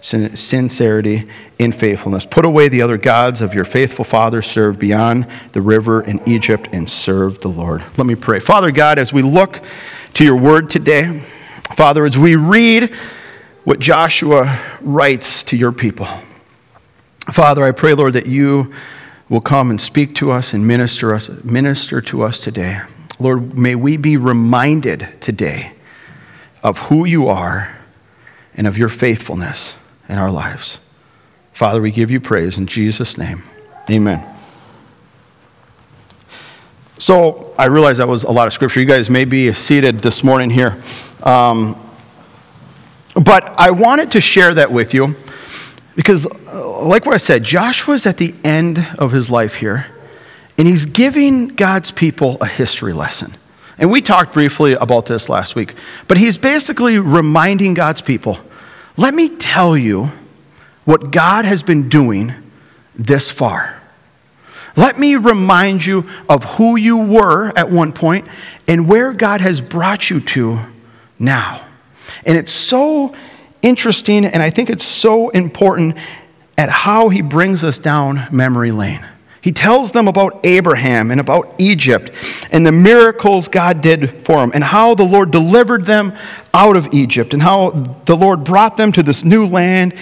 sincerity, 0.00 1.28
in 1.58 1.72
faithfulness. 1.72 2.24
Put 2.24 2.44
away 2.44 2.68
the 2.68 2.82
other 2.82 2.96
gods 2.98 3.40
of 3.40 3.54
your 3.54 3.64
faithful 3.64 4.04
father, 4.04 4.42
serve 4.42 4.78
beyond 4.78 5.26
the 5.52 5.60
river 5.60 6.02
in 6.02 6.20
Egypt, 6.28 6.68
and 6.70 6.88
serve 6.88 7.40
the 7.40 7.48
Lord. 7.48 7.82
Let 7.96 8.06
me 8.06 8.14
pray. 8.14 8.38
Father 8.38 8.70
God, 8.70 8.98
as 8.98 9.12
we 9.12 9.22
look 9.22 9.60
to 10.14 10.24
your 10.24 10.36
word 10.36 10.70
today. 10.70 11.22
Father, 11.74 12.04
as 12.04 12.16
we 12.16 12.36
read 12.36 12.94
what 13.64 13.78
Joshua 13.78 14.60
writes 14.80 15.42
to 15.44 15.56
your 15.56 15.72
people, 15.72 16.08
Father, 17.32 17.62
I 17.62 17.72
pray, 17.72 17.94
Lord, 17.94 18.14
that 18.14 18.26
you 18.26 18.72
will 19.28 19.40
come 19.40 19.70
and 19.70 19.80
speak 19.80 20.14
to 20.16 20.30
us 20.30 20.54
and 20.54 20.66
minister, 20.66 21.14
us, 21.14 21.28
minister 21.44 22.00
to 22.00 22.22
us 22.22 22.40
today. 22.40 22.80
Lord, 23.20 23.56
may 23.58 23.74
we 23.74 23.96
be 23.96 24.16
reminded 24.16 25.20
today 25.20 25.74
of 26.62 26.78
who 26.78 27.04
you 27.04 27.28
are 27.28 27.76
and 28.54 28.66
of 28.66 28.78
your 28.78 28.88
faithfulness 28.88 29.76
in 30.08 30.16
our 30.16 30.30
lives. 30.30 30.78
Father, 31.52 31.80
we 31.80 31.90
give 31.90 32.10
you 32.10 32.20
praise 32.20 32.56
in 32.56 32.66
Jesus' 32.66 33.18
name. 33.18 33.42
Amen. 33.90 34.37
So 36.98 37.54
I 37.56 37.66
realize 37.66 37.98
that 37.98 38.08
was 38.08 38.24
a 38.24 38.30
lot 38.30 38.46
of 38.46 38.52
scripture. 38.52 38.80
You 38.80 38.86
guys 38.86 39.08
may 39.08 39.24
be 39.24 39.52
seated 39.52 40.00
this 40.00 40.24
morning 40.24 40.50
here. 40.50 40.82
Um, 41.22 41.78
but 43.14 43.44
I 43.58 43.70
wanted 43.70 44.12
to 44.12 44.20
share 44.20 44.52
that 44.54 44.72
with 44.72 44.94
you 44.94 45.16
because, 45.94 46.26
uh, 46.26 46.82
like 46.82 47.06
what 47.06 47.14
I 47.14 47.18
said, 47.18 47.44
Joshua's 47.44 48.06
at 48.06 48.16
the 48.16 48.34
end 48.44 48.86
of 48.98 49.12
his 49.12 49.30
life 49.30 49.56
here, 49.56 49.86
and 50.56 50.68
he's 50.68 50.86
giving 50.86 51.48
God's 51.48 51.90
people 51.90 52.36
a 52.40 52.46
history 52.46 52.92
lesson. 52.92 53.36
And 53.78 53.90
we 53.92 54.02
talked 54.02 54.32
briefly 54.32 54.72
about 54.72 55.06
this 55.06 55.28
last 55.28 55.54
week, 55.54 55.74
but 56.08 56.18
he's 56.18 56.36
basically 56.36 56.98
reminding 56.98 57.74
God's 57.74 58.02
people 58.02 58.38
let 58.96 59.14
me 59.14 59.28
tell 59.28 59.76
you 59.76 60.10
what 60.84 61.12
God 61.12 61.44
has 61.44 61.62
been 61.62 61.88
doing 61.88 62.34
this 62.96 63.30
far. 63.30 63.77
Let 64.78 64.96
me 64.96 65.16
remind 65.16 65.84
you 65.84 66.06
of 66.28 66.44
who 66.44 66.76
you 66.76 66.98
were 66.98 67.48
at 67.58 67.68
one 67.68 67.92
point 67.92 68.28
and 68.68 68.86
where 68.86 69.12
God 69.12 69.40
has 69.40 69.60
brought 69.60 70.08
you 70.08 70.20
to 70.20 70.60
now. 71.18 71.66
And 72.24 72.38
it's 72.38 72.52
so 72.52 73.12
interesting, 73.60 74.24
and 74.24 74.40
I 74.40 74.50
think 74.50 74.70
it's 74.70 74.84
so 74.84 75.30
important 75.30 75.96
at 76.56 76.68
how 76.68 77.08
he 77.08 77.22
brings 77.22 77.64
us 77.64 77.76
down 77.78 78.28
memory 78.30 78.70
lane. 78.70 79.04
He 79.40 79.50
tells 79.50 79.90
them 79.90 80.06
about 80.06 80.38
Abraham 80.46 81.10
and 81.10 81.20
about 81.20 81.56
Egypt 81.58 82.12
and 82.52 82.64
the 82.64 82.70
miracles 82.70 83.48
God 83.48 83.80
did 83.80 84.24
for 84.24 84.36
them 84.36 84.52
and 84.54 84.62
how 84.62 84.94
the 84.94 85.02
Lord 85.02 85.32
delivered 85.32 85.86
them 85.86 86.16
out 86.54 86.76
of 86.76 86.94
Egypt 86.94 87.34
and 87.34 87.42
how 87.42 87.70
the 88.04 88.16
Lord 88.16 88.44
brought 88.44 88.76
them 88.76 88.92
to 88.92 89.02
this 89.02 89.24
new 89.24 89.44
land 89.44 89.94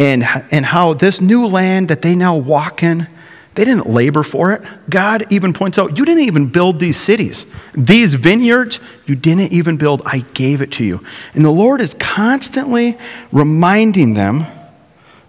and, 0.00 0.24
and 0.50 0.66
how 0.66 0.92
this 0.92 1.20
new 1.20 1.46
land 1.46 1.86
that 1.86 2.02
they 2.02 2.16
now 2.16 2.34
walk 2.34 2.82
in 2.82 3.06
they 3.54 3.64
didn't 3.64 3.88
labor 3.88 4.22
for 4.22 4.52
it. 4.52 4.62
God 4.90 5.26
even 5.30 5.52
points 5.52 5.78
out, 5.78 5.96
You 5.96 6.04
didn't 6.04 6.24
even 6.24 6.48
build 6.48 6.80
these 6.80 6.98
cities. 6.98 7.46
These 7.74 8.14
vineyards, 8.14 8.80
you 9.06 9.14
didn't 9.14 9.52
even 9.52 9.76
build. 9.76 10.02
I 10.04 10.20
gave 10.34 10.60
it 10.60 10.72
to 10.72 10.84
you. 10.84 11.04
And 11.34 11.44
the 11.44 11.50
Lord 11.50 11.80
is 11.80 11.94
constantly 11.94 12.96
reminding 13.30 14.14
them 14.14 14.46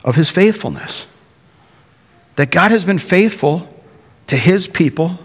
of 0.04 0.16
his 0.16 0.30
faithfulness. 0.30 1.06
That 2.36 2.52
God 2.52 2.72
has 2.72 2.84
been 2.84 3.00
faithful 3.00 3.70
to 4.28 4.38
his 4.38 4.68
people 4.68 5.20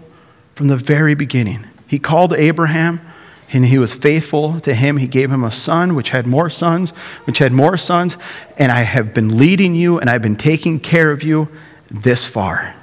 from 0.55 0.67
the 0.67 0.77
very 0.77 1.15
beginning. 1.15 1.65
He 1.87 1.97
called 1.97 2.33
Abraham 2.33 3.01
and 3.51 3.65
he 3.65 3.79
was 3.79 3.93
faithful 3.93 4.61
to 4.61 4.73
him. 4.73 4.97
He 4.97 5.07
gave 5.07 5.29
him 5.29 5.43
a 5.43 5.51
son, 5.51 5.95
which 5.95 6.11
had 6.11 6.25
more 6.25 6.49
sons, 6.49 6.91
which 7.25 7.39
had 7.39 7.51
more 7.51 7.77
sons. 7.77 8.15
And 8.57 8.71
I 8.71 8.83
have 8.83 9.13
been 9.13 9.37
leading 9.37 9.75
you 9.75 9.99
and 9.99 10.09
I've 10.09 10.21
been 10.21 10.37
taking 10.37 10.79
care 10.79 11.11
of 11.11 11.23
you 11.23 11.49
this 11.89 12.25
far. 12.25 12.75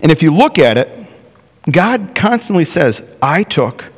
And 0.00 0.12
if 0.12 0.22
you 0.22 0.32
look 0.32 0.58
at 0.58 0.78
it, 0.78 0.88
God 1.70 2.14
constantly 2.14 2.64
says, 2.64 3.02
I 3.20 3.42
took, 3.42 3.92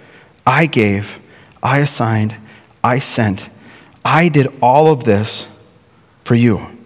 I 0.47 0.67
gave, 0.67 1.21
I 1.63 1.79
assigned, 1.79 2.37
I 2.83 2.99
sent. 2.99 3.49
I 4.05 4.29
did 4.29 4.49
all 4.63 4.91
of 4.91 5.05
this 5.05 5.47
for 6.25 6.35
you. 6.35 6.79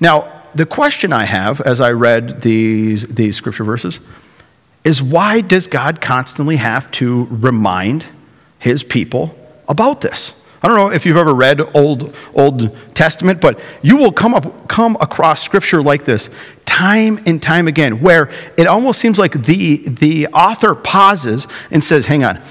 Now, 0.00 0.42
the 0.54 0.66
question 0.66 1.12
I 1.12 1.24
have 1.24 1.60
as 1.60 1.80
I 1.80 1.90
read 1.90 2.40
these, 2.40 3.06
these 3.06 3.36
scripture 3.36 3.64
verses 3.64 4.00
is 4.82 5.02
why 5.02 5.42
does 5.42 5.66
God 5.66 6.00
constantly 6.00 6.56
have 6.56 6.90
to 6.92 7.26
remind 7.30 8.06
his 8.58 8.82
people 8.82 9.36
about 9.68 10.00
this? 10.00 10.32
I 10.62 10.68
don't 10.68 10.76
know 10.76 10.90
if 10.90 11.06
you've 11.06 11.16
ever 11.16 11.34
read 11.34 11.60
Old, 11.74 12.14
Old 12.34 12.76
Testament, 12.94 13.40
but 13.40 13.58
you 13.80 13.96
will 13.96 14.12
come, 14.12 14.34
up, 14.34 14.68
come 14.68 14.96
across 15.00 15.42
scripture 15.42 15.82
like 15.82 16.04
this 16.04 16.28
time 16.66 17.20
and 17.26 17.42
time 17.42 17.66
again, 17.66 18.00
where 18.00 18.30
it 18.56 18.66
almost 18.66 19.00
seems 19.00 19.18
like 19.18 19.44
the, 19.44 19.88
the 19.88 20.26
author 20.28 20.74
pauses 20.74 21.46
and 21.70 21.82
says, 21.82 22.06
Hang 22.06 22.24
on, 22.24 22.42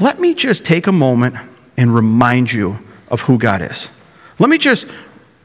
let 0.00 0.18
me 0.18 0.34
just 0.34 0.64
take 0.64 0.86
a 0.86 0.92
moment 0.92 1.36
and 1.76 1.94
remind 1.94 2.52
you 2.52 2.78
of 3.08 3.22
who 3.22 3.38
God 3.38 3.62
is. 3.62 3.88
Let 4.38 4.48
me 4.48 4.58
just 4.58 4.86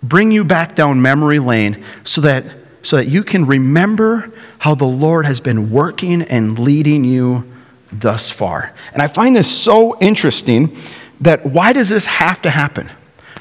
bring 0.02 0.32
you 0.32 0.44
back 0.44 0.76
down 0.76 1.02
memory 1.02 1.40
lane 1.40 1.84
so 2.04 2.22
that, 2.22 2.46
so 2.84 2.98
that 2.98 3.08
you 3.08 3.24
can 3.24 3.46
remember 3.46 4.32
how 4.60 4.76
the 4.76 4.86
Lord 4.86 5.26
has 5.26 5.40
been 5.40 5.70
working 5.72 6.22
and 6.24 6.58
leading 6.58 7.04
you 7.04 7.52
thus 7.92 8.32
far. 8.32 8.74
And 8.94 9.02
I 9.02 9.08
find 9.08 9.36
this 9.36 9.50
so 9.50 9.98
interesting 10.00 10.76
that 11.24 11.46
why 11.46 11.74
does 11.74 11.90
this 11.90 12.06
have 12.06 12.42
to 12.44 12.50
happen? 12.50 12.90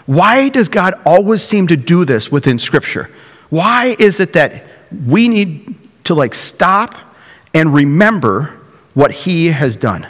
Why 0.06 0.48
does 0.48 0.68
God 0.68 0.94
always 1.04 1.42
seem 1.42 1.66
to 1.68 1.76
do 1.76 2.04
this 2.04 2.30
within 2.30 2.58
Scripture? 2.58 3.10
Why 3.50 3.96
is 3.98 4.20
it 4.20 4.32
that 4.32 4.64
we 5.06 5.28
need 5.28 5.76
to 6.04 6.14
like 6.14 6.34
stop 6.34 6.96
and 7.54 7.72
remember 7.72 8.58
what 8.94 9.12
He 9.12 9.48
has 9.48 9.76
done? 9.76 10.06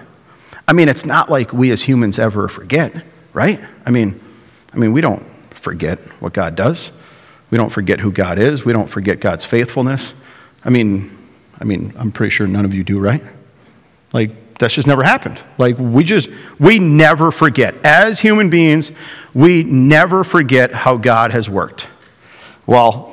I 0.67 0.73
mean, 0.73 0.89
it's 0.89 1.05
not 1.05 1.31
like 1.31 1.53
we 1.53 1.71
as 1.71 1.83
humans 1.83 2.19
ever 2.19 2.49
forget, 2.49 3.05
right? 3.33 3.61
I 3.85 3.91
mean, 3.91 4.21
I 4.73 4.77
mean, 4.77 4.93
we 4.93 5.01
don't 5.01 5.25
forget 5.51 5.99
what 6.21 6.33
God 6.33 6.57
does. 6.57 6.91
We 7.51 7.59
don't 7.59 7.71
forget 7.71 8.01
who 8.01 8.13
God 8.13 8.39
is. 8.39 8.65
We 8.65 8.73
don't 8.73 8.89
forget 8.89 9.21
God's 9.21 9.45
faithfulness. 9.45 10.13
I 10.65 10.71
mean, 10.71 11.17
I 11.61 11.65
mean, 11.65 11.93
I'm 11.97 12.13
pretty 12.13 12.31
sure 12.31 12.47
none 12.47 12.65
of 12.65 12.73
you 12.73 12.85
do, 12.85 12.99
right? 12.99 13.23
Like, 14.13 14.31
that's 14.63 14.75
just 14.75 14.87
never 14.87 15.03
happened. 15.03 15.41
Like, 15.59 15.77
we 15.77 16.05
just, 16.05 16.29
we 16.61 16.79
never 16.79 17.33
forget. 17.33 17.85
As 17.85 18.21
human 18.21 18.49
beings, 18.49 18.93
we 19.35 19.65
never 19.65 20.23
forget 20.23 20.73
how 20.73 20.97
God 20.97 21.33
has 21.33 21.51
worked. 21.51 21.89
Well, 22.65 23.13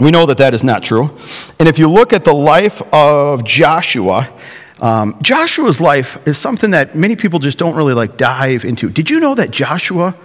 we 0.00 0.10
know 0.10 0.24
that 0.24 0.38
that 0.38 0.54
is 0.54 0.64
not 0.64 0.82
true. 0.82 1.18
And 1.58 1.68
if 1.68 1.78
you 1.78 1.90
look 1.90 2.14
at 2.14 2.24
the 2.24 2.32
life 2.32 2.80
of 2.90 3.44
Joshua, 3.44 4.32
um, 4.80 5.18
Joshua's 5.20 5.78
life 5.78 6.16
is 6.26 6.38
something 6.38 6.70
that 6.70 6.94
many 6.94 7.16
people 7.16 7.38
just 7.38 7.58
don't 7.58 7.76
really 7.76 7.94
like 7.94 8.16
dive 8.16 8.64
into. 8.64 8.88
Did 8.88 9.10
you 9.10 9.20
know 9.20 9.34
that 9.34 9.50
Joshua 9.50 10.16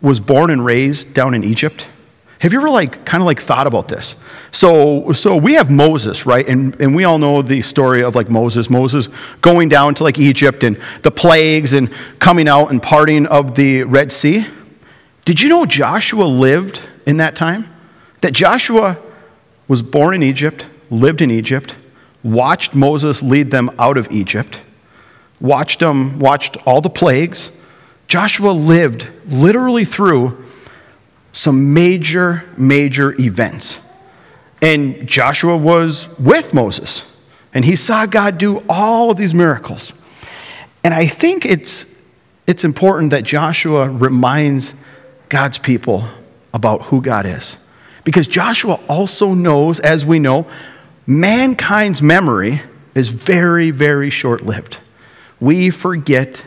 was 0.00 0.20
born 0.20 0.50
and 0.50 0.64
raised 0.64 1.12
down 1.12 1.34
in 1.34 1.44
Egypt? 1.44 1.86
Have 2.40 2.54
you 2.54 2.58
ever 2.58 2.70
like 2.70 3.04
kind 3.04 3.22
of 3.22 3.26
like 3.26 3.38
thought 3.38 3.66
about 3.66 3.88
this? 3.88 4.16
So 4.50 5.12
so 5.12 5.36
we 5.36 5.54
have 5.54 5.70
Moses, 5.70 6.24
right? 6.24 6.48
And 6.48 6.74
and 6.80 6.94
we 6.94 7.04
all 7.04 7.18
know 7.18 7.42
the 7.42 7.60
story 7.60 8.02
of 8.02 8.14
like 8.14 8.30
Moses, 8.30 8.70
Moses 8.70 9.08
going 9.42 9.68
down 9.68 9.94
to 9.96 10.02
like 10.02 10.18
Egypt 10.18 10.64
and 10.64 10.80
the 11.02 11.10
plagues 11.10 11.74
and 11.74 11.92
coming 12.18 12.48
out 12.48 12.70
and 12.70 12.82
parting 12.82 13.26
of 13.26 13.56
the 13.56 13.84
Red 13.84 14.10
Sea. 14.10 14.46
Did 15.26 15.42
you 15.42 15.50
know 15.50 15.66
Joshua 15.66 16.24
lived 16.24 16.80
in 17.04 17.18
that 17.18 17.36
time? 17.36 17.66
That 18.22 18.32
Joshua 18.32 18.98
was 19.68 19.82
born 19.82 20.14
in 20.14 20.22
Egypt, 20.22 20.66
lived 20.88 21.20
in 21.20 21.30
Egypt, 21.30 21.76
watched 22.22 22.74
Moses 22.74 23.22
lead 23.22 23.50
them 23.50 23.70
out 23.78 23.98
of 23.98 24.10
Egypt, 24.10 24.62
watched 25.40 25.80
them 25.80 26.18
watched 26.18 26.56
all 26.66 26.80
the 26.80 26.88
plagues. 26.88 27.50
Joshua 28.08 28.52
lived 28.52 29.08
literally 29.26 29.84
through 29.84 30.46
some 31.32 31.72
major, 31.72 32.44
major 32.56 33.18
events. 33.20 33.78
And 34.62 35.06
Joshua 35.08 35.56
was 35.56 36.08
with 36.18 36.52
Moses, 36.52 37.04
and 37.54 37.64
he 37.64 37.76
saw 37.76 38.06
God 38.06 38.38
do 38.38 38.64
all 38.68 39.10
of 39.10 39.16
these 39.16 39.34
miracles. 39.34 39.94
And 40.84 40.92
I 40.92 41.06
think 41.06 41.46
it's, 41.46 41.86
it's 42.46 42.64
important 42.64 43.10
that 43.10 43.24
Joshua 43.24 43.88
reminds 43.88 44.74
God's 45.28 45.58
people 45.58 46.04
about 46.52 46.82
who 46.82 47.00
God 47.00 47.26
is. 47.26 47.56
Because 48.04 48.26
Joshua 48.26 48.80
also 48.88 49.34
knows, 49.34 49.78
as 49.80 50.04
we 50.04 50.18
know, 50.18 50.46
mankind's 51.06 52.02
memory 52.02 52.62
is 52.94 53.08
very, 53.08 53.70
very 53.70 54.10
short 54.10 54.44
lived. 54.44 54.78
We 55.38 55.70
forget 55.70 56.44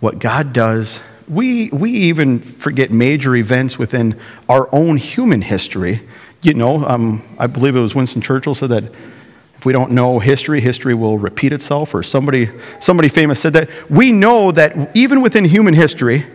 what 0.00 0.18
God 0.18 0.52
does 0.52 1.00
we, 1.28 1.70
we 1.70 1.90
even 1.90 2.40
forget 2.40 2.90
major 2.90 3.34
events 3.36 3.78
within 3.78 4.18
our 4.48 4.68
own 4.72 4.96
human 4.96 5.42
history. 5.42 6.02
You 6.42 6.54
know, 6.54 6.84
um, 6.86 7.22
I 7.38 7.46
believe 7.46 7.74
it 7.76 7.80
was 7.80 7.94
Winston 7.94 8.22
Churchill 8.22 8.54
said 8.54 8.68
that 8.70 8.84
if 8.84 9.64
we 9.64 9.72
don't 9.72 9.90
know 9.92 10.18
history, 10.18 10.60
history 10.60 10.94
will 10.94 11.18
repeat 11.18 11.52
itself, 11.52 11.94
or 11.94 12.02
somebody, 12.02 12.50
somebody 12.78 13.08
famous 13.08 13.40
said 13.40 13.54
that. 13.54 13.70
We 13.90 14.12
know 14.12 14.52
that 14.52 14.94
even 14.94 15.22
within 15.22 15.44
human 15.46 15.74
history, 15.74 16.26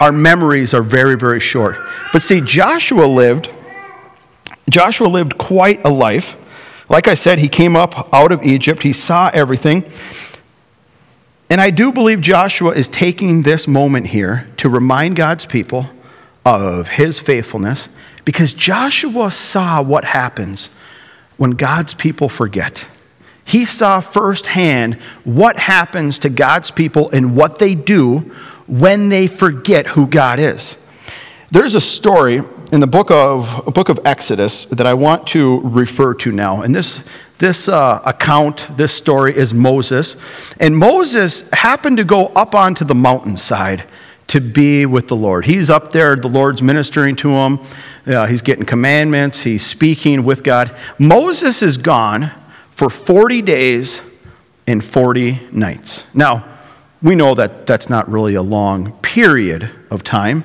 our 0.00 0.12
memories 0.12 0.74
are 0.74 0.82
very, 0.82 1.16
very 1.16 1.40
short. 1.40 1.76
But 2.12 2.22
see, 2.22 2.40
Joshua 2.40 3.06
lived, 3.06 3.52
Joshua 4.68 5.06
lived 5.06 5.38
quite 5.38 5.84
a 5.84 5.90
life. 5.90 6.36
Like 6.88 7.06
I 7.06 7.14
said, 7.14 7.38
he 7.38 7.48
came 7.48 7.76
up 7.76 8.12
out 8.12 8.32
of 8.32 8.42
Egypt, 8.42 8.82
he 8.82 8.92
saw 8.92 9.30
everything. 9.32 9.84
And 11.50 11.60
I 11.60 11.70
do 11.70 11.92
believe 11.92 12.20
Joshua 12.20 12.72
is 12.72 12.88
taking 12.88 13.42
this 13.42 13.66
moment 13.66 14.08
here 14.08 14.46
to 14.58 14.68
remind 14.68 15.16
God's 15.16 15.46
people 15.46 15.86
of 16.44 16.88
his 16.88 17.18
faithfulness 17.18 17.88
because 18.24 18.52
Joshua 18.52 19.30
saw 19.30 19.80
what 19.80 20.04
happens 20.04 20.68
when 21.38 21.52
God's 21.52 21.94
people 21.94 22.28
forget. 22.28 22.86
He 23.46 23.64
saw 23.64 24.00
firsthand 24.00 24.96
what 25.24 25.56
happens 25.56 26.18
to 26.18 26.28
God's 26.28 26.70
people 26.70 27.08
and 27.10 27.34
what 27.34 27.58
they 27.58 27.74
do 27.74 28.18
when 28.66 29.08
they 29.08 29.26
forget 29.26 29.86
who 29.86 30.06
God 30.06 30.38
is. 30.38 30.76
There's 31.50 31.74
a 31.74 31.80
story 31.80 32.42
in 32.72 32.80
the 32.80 32.86
book 32.86 33.10
of, 33.10 33.72
book 33.72 33.88
of 33.88 33.98
Exodus 34.04 34.66
that 34.66 34.86
I 34.86 34.92
want 34.92 35.26
to 35.28 35.60
refer 35.60 36.12
to 36.14 36.30
now. 36.30 36.60
And 36.60 36.74
this, 36.74 37.02
this 37.38 37.68
uh, 37.68 38.00
account, 38.04 38.68
this 38.76 38.92
story 38.92 39.36
is 39.36 39.54
Moses. 39.54 40.16
And 40.58 40.76
Moses 40.76 41.48
happened 41.52 41.96
to 41.98 42.04
go 42.04 42.26
up 42.28 42.54
onto 42.54 42.84
the 42.84 42.94
mountainside 42.94 43.84
to 44.28 44.40
be 44.40 44.84
with 44.84 45.08
the 45.08 45.16
Lord. 45.16 45.46
He's 45.46 45.70
up 45.70 45.92
there, 45.92 46.14
the 46.14 46.28
Lord's 46.28 46.60
ministering 46.60 47.16
to 47.16 47.30
him. 47.30 47.60
Uh, 48.06 48.26
he's 48.26 48.42
getting 48.42 48.66
commandments, 48.66 49.40
he's 49.40 49.64
speaking 49.64 50.24
with 50.24 50.42
God. 50.42 50.74
Moses 50.98 51.62
is 51.62 51.76
gone 51.76 52.32
for 52.70 52.90
40 52.90 53.42
days 53.42 54.00
and 54.66 54.84
40 54.84 55.48
nights. 55.50 56.04
Now, 56.12 56.44
we 57.02 57.14
know 57.14 57.34
that 57.34 57.66
that's 57.66 57.88
not 57.88 58.10
really 58.10 58.34
a 58.34 58.42
long 58.42 58.92
period 59.00 59.70
of 59.90 60.02
time, 60.02 60.44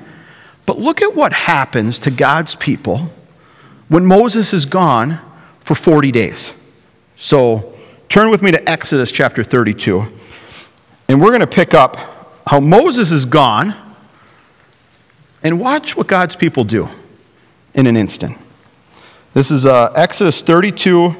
but 0.66 0.78
look 0.78 1.02
at 1.02 1.14
what 1.14 1.32
happens 1.32 1.98
to 2.00 2.10
God's 2.10 2.54
people 2.54 3.12
when 3.88 4.06
Moses 4.06 4.54
is 4.54 4.64
gone 4.64 5.20
for 5.60 5.74
40 5.74 6.10
days. 6.12 6.54
So 7.16 7.74
turn 8.08 8.30
with 8.30 8.42
me 8.42 8.50
to 8.50 8.68
Exodus 8.68 9.10
chapter 9.10 9.44
32. 9.44 10.04
And 11.08 11.20
we're 11.20 11.28
going 11.28 11.40
to 11.40 11.46
pick 11.46 11.74
up 11.74 11.96
how 12.46 12.60
Moses 12.60 13.12
is 13.12 13.24
gone 13.24 13.76
and 15.42 15.60
watch 15.60 15.96
what 15.96 16.06
God's 16.06 16.34
people 16.34 16.64
do 16.64 16.88
in 17.74 17.86
an 17.86 17.96
instant. 17.96 18.38
This 19.32 19.50
is 19.50 19.66
uh, 19.66 19.92
Exodus 19.94 20.42
32, 20.42 21.14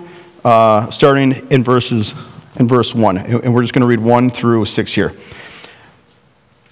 uh, 0.44 0.90
starting 0.90 1.46
in 1.50 1.62
verses 1.62 2.14
in 2.58 2.66
verse 2.66 2.94
1. 2.94 3.18
And 3.18 3.54
we're 3.54 3.62
just 3.62 3.74
going 3.74 3.82
to 3.82 3.86
read 3.86 4.00
1 4.00 4.30
through 4.30 4.64
6 4.64 4.92
here. 4.92 5.12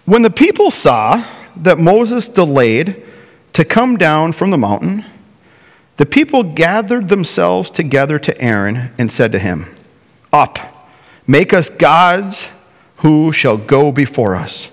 When 0.04 0.22
the 0.22 0.30
people 0.30 0.70
saw 0.70 1.24
that 1.56 1.78
Moses 1.78 2.28
delayed 2.28 3.04
to 3.52 3.64
come 3.64 3.96
down 3.96 4.32
from 4.32 4.50
the 4.50 4.58
mountain, 4.58 5.04
the 5.96 6.06
people 6.06 6.42
gathered 6.42 7.08
themselves 7.08 7.70
together 7.70 8.18
to 8.18 8.40
Aaron 8.40 8.92
and 8.98 9.12
said 9.12 9.32
to 9.32 9.38
him, 9.38 9.74
Up, 10.32 10.58
make 11.26 11.52
us 11.52 11.70
gods 11.70 12.48
who 12.96 13.32
shall 13.32 13.56
go 13.56 13.92
before 13.92 14.34
us. 14.34 14.70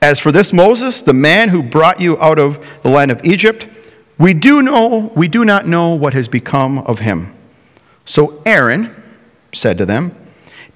As 0.00 0.18
for 0.18 0.30
this 0.32 0.52
Moses, 0.52 1.02
the 1.02 1.12
man 1.12 1.48
who 1.48 1.62
brought 1.62 2.00
you 2.00 2.20
out 2.20 2.38
of 2.38 2.64
the 2.82 2.90
land 2.90 3.10
of 3.10 3.24
Egypt, 3.24 3.66
we 4.18 4.34
do 4.34 4.62
know 4.62 5.12
we 5.14 5.28
do 5.28 5.44
not 5.44 5.66
know 5.66 5.94
what 5.94 6.14
has 6.14 6.28
become 6.28 6.78
of 6.78 7.00
him. 7.00 7.34
So 8.04 8.42
Aaron 8.46 8.94
said 9.52 9.78
to 9.78 9.86
them, 9.86 10.16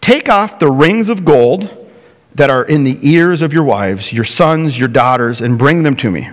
Take 0.00 0.28
off 0.28 0.58
the 0.58 0.70
rings 0.70 1.08
of 1.08 1.24
gold 1.24 1.76
that 2.34 2.50
are 2.50 2.64
in 2.64 2.84
the 2.84 2.98
ears 3.02 3.42
of 3.42 3.52
your 3.52 3.64
wives, 3.64 4.12
your 4.12 4.24
sons, 4.24 4.78
your 4.78 4.88
daughters, 4.88 5.40
and 5.40 5.58
bring 5.58 5.82
them 5.82 5.96
to 5.96 6.10
me. 6.10 6.30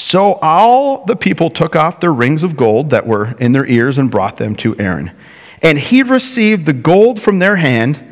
So 0.00 0.34
all 0.40 1.04
the 1.04 1.14
people 1.14 1.50
took 1.50 1.76
off 1.76 2.00
their 2.00 2.12
rings 2.12 2.42
of 2.42 2.56
gold 2.56 2.88
that 2.90 3.06
were 3.06 3.36
in 3.38 3.52
their 3.52 3.66
ears 3.66 3.98
and 3.98 4.10
brought 4.10 4.38
them 4.38 4.56
to 4.56 4.76
Aaron. 4.78 5.12
And 5.62 5.78
he 5.78 6.02
received 6.02 6.64
the 6.64 6.72
gold 6.72 7.20
from 7.20 7.38
their 7.38 7.56
hand 7.56 8.02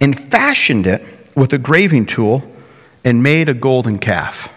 and 0.00 0.18
fashioned 0.18 0.86
it 0.86 1.02
with 1.36 1.52
a 1.52 1.58
graving 1.58 2.06
tool 2.06 2.42
and 3.04 3.22
made 3.22 3.50
a 3.50 3.54
golden 3.54 3.98
calf. 3.98 4.50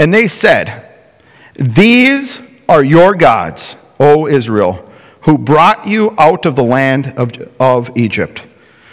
And 0.00 0.12
they 0.12 0.26
said, 0.26 0.92
These 1.54 2.40
are 2.68 2.82
your 2.82 3.14
gods, 3.14 3.76
O 4.00 4.26
Israel, 4.26 4.90
who 5.22 5.38
brought 5.38 5.86
you 5.86 6.12
out 6.18 6.44
of 6.44 6.56
the 6.56 6.64
land 6.64 7.14
of, 7.16 7.32
of 7.60 7.96
Egypt. 7.96 8.42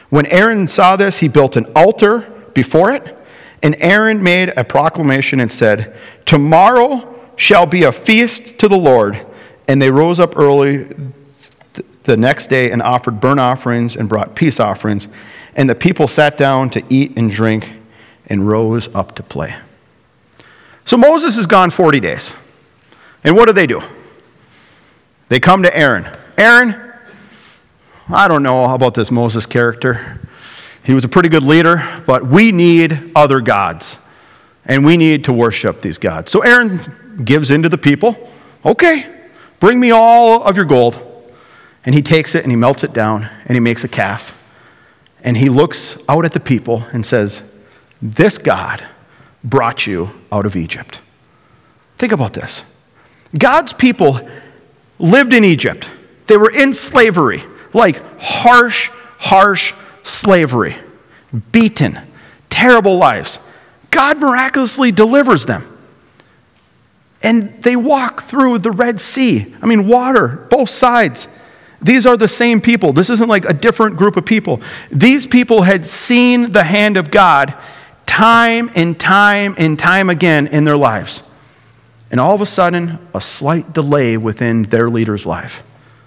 When 0.10 0.28
Aaron 0.28 0.68
saw 0.68 0.96
this, 0.96 1.18
he 1.18 1.28
built 1.28 1.56
an 1.56 1.66
altar 1.76 2.20
before 2.54 2.92
it 2.92 3.18
and 3.64 3.76
Aaron 3.80 4.24
made 4.24 4.54
a 4.58 4.64
proclamation 4.64 5.40
and 5.40 5.52
said, 5.52 5.96
Tomorrow 6.26 7.20
shall 7.36 7.66
be 7.66 7.84
a 7.84 7.92
feast 7.92 8.58
to 8.60 8.68
the 8.68 8.78
Lord. 8.78 9.26
And 9.68 9.82
they 9.82 9.92
rose 9.92 10.20
up 10.20 10.38
early 10.38 10.90
the 12.04 12.18
next 12.18 12.48
day 12.48 12.72
and 12.72 12.82
offered 12.82 13.20
burnt 13.20 13.40
offerings 13.40 13.96
and 13.96 14.10
brought 14.10 14.36
peace 14.36 14.60
offerings. 14.60 15.08
And 15.56 15.70
the 15.70 15.76
people 15.76 16.08
sat 16.08 16.38
down 16.38 16.70
to 16.72 16.84
eat 16.90 17.14
and 17.18 17.30
drink 17.30 17.74
and 18.28 18.48
rose 18.48 18.94
up 18.96 19.16
to 19.16 19.24
play. 19.24 19.56
So 20.86 20.98
Moses 20.98 21.38
is 21.38 21.46
gone 21.46 21.70
40 21.70 22.00
days. 22.00 22.34
And 23.24 23.36
what 23.36 23.46
do 23.46 23.54
they 23.54 23.68
do? 23.68 23.82
They 25.30 25.40
come 25.40 25.64
to 25.64 25.78
Aaron. 25.78 26.08
Aaron, 26.38 26.76
I 28.10 28.28
don't 28.28 28.44
know 28.44 28.66
about 28.74 28.96
this 28.96 29.12
Moses 29.12 29.46
character. 29.46 30.21
He 30.84 30.94
was 30.94 31.04
a 31.04 31.10
pretty 31.10 31.30
good 31.30 31.44
leader, 31.44 32.04
but 32.08 32.26
we 32.26 32.52
need 32.52 33.12
other 33.16 33.40
gods. 33.40 33.98
And 34.66 34.86
we 34.86 34.98
need 34.98 35.26
to 35.26 35.34
worship 35.34 35.82
these 35.82 35.98
gods. 35.98 36.32
So 36.32 36.42
Aaron 36.42 37.22
gives 37.24 37.52
in 37.52 37.64
to 37.64 37.70
the 37.70 37.78
people. 37.78 38.32
Okay, 38.66 39.06
bring 39.60 39.80
me 39.80 39.92
all 39.92 40.44
of 40.44 40.56
your 40.56 40.66
gold. 40.66 41.00
And 41.84 41.96
he 41.96 42.02
takes 42.02 42.36
it 42.36 42.44
and 42.44 42.52
he 42.52 42.56
melts 42.56 42.84
it 42.84 42.94
down 42.94 43.30
and 43.46 43.56
he 43.56 43.60
makes 43.60 43.84
a 43.84 43.88
calf. 43.88 44.38
And 45.24 45.38
he 45.38 45.50
looks 45.50 45.98
out 46.08 46.26
at 46.26 46.34
the 46.34 46.40
people 46.40 46.84
and 46.92 47.06
says, 47.06 47.44
This 48.02 48.38
God 48.38 48.84
brought 49.44 49.88
you 49.88 50.12
out 50.32 50.46
of 50.46 50.56
Egypt. 50.56 51.00
Think 51.98 52.12
about 52.12 52.34
this. 52.34 52.64
God's 53.38 53.74
people 53.74 54.28
lived 55.00 55.34
in 55.34 55.44
Egypt, 55.44 55.90
they 56.28 56.38
were 56.38 56.52
in 56.52 56.74
slavery, 56.74 57.44
like 57.74 58.02
harsh, 58.20 58.90
harsh 59.18 59.74
slavery, 60.04 60.78
beaten, 61.52 62.00
terrible 62.50 62.98
lives. 62.98 63.40
God 63.90 64.20
miraculously 64.20 64.92
delivers 64.92 65.46
them. 65.46 65.68
And 67.24 67.62
they 67.62 67.76
walk 67.76 68.24
through 68.24 68.60
the 68.60 68.72
Red 68.72 69.00
Sea. 69.00 69.54
I 69.62 69.66
mean, 69.68 69.88
water, 69.88 70.48
both 70.50 70.70
sides. 70.70 71.28
These 71.82 72.06
are 72.06 72.18
the 72.18 72.28
same 72.28 72.62
people. 72.62 72.94
This 72.94 73.10
isn't 73.10 73.28
like 73.28 73.46
a 73.46 73.54
different 73.54 73.98
group 73.98 74.18
of 74.18 74.26
people. 74.26 74.62
These 74.92 75.28
people 75.28 75.64
had 75.64 75.86
seen 75.86 76.52
the 76.52 76.64
hand 76.64 76.98
of 76.98 77.12
God 77.12 77.56
time 78.06 78.72
and 78.76 79.00
time 79.00 79.56
and 79.58 79.80
time 79.80 80.10
again 80.10 80.48
in 80.48 80.64
their 80.64 80.78
lives. 80.78 81.24
And 82.12 82.20
all 82.20 82.36
of 82.36 82.42
a 82.42 82.46
sudden, 82.46 83.00
a 83.14 83.22
slight 83.22 83.74
delay 83.74 84.18
within 84.18 84.64
their 84.64 84.90
leader's 84.90 85.26
life 85.26 85.64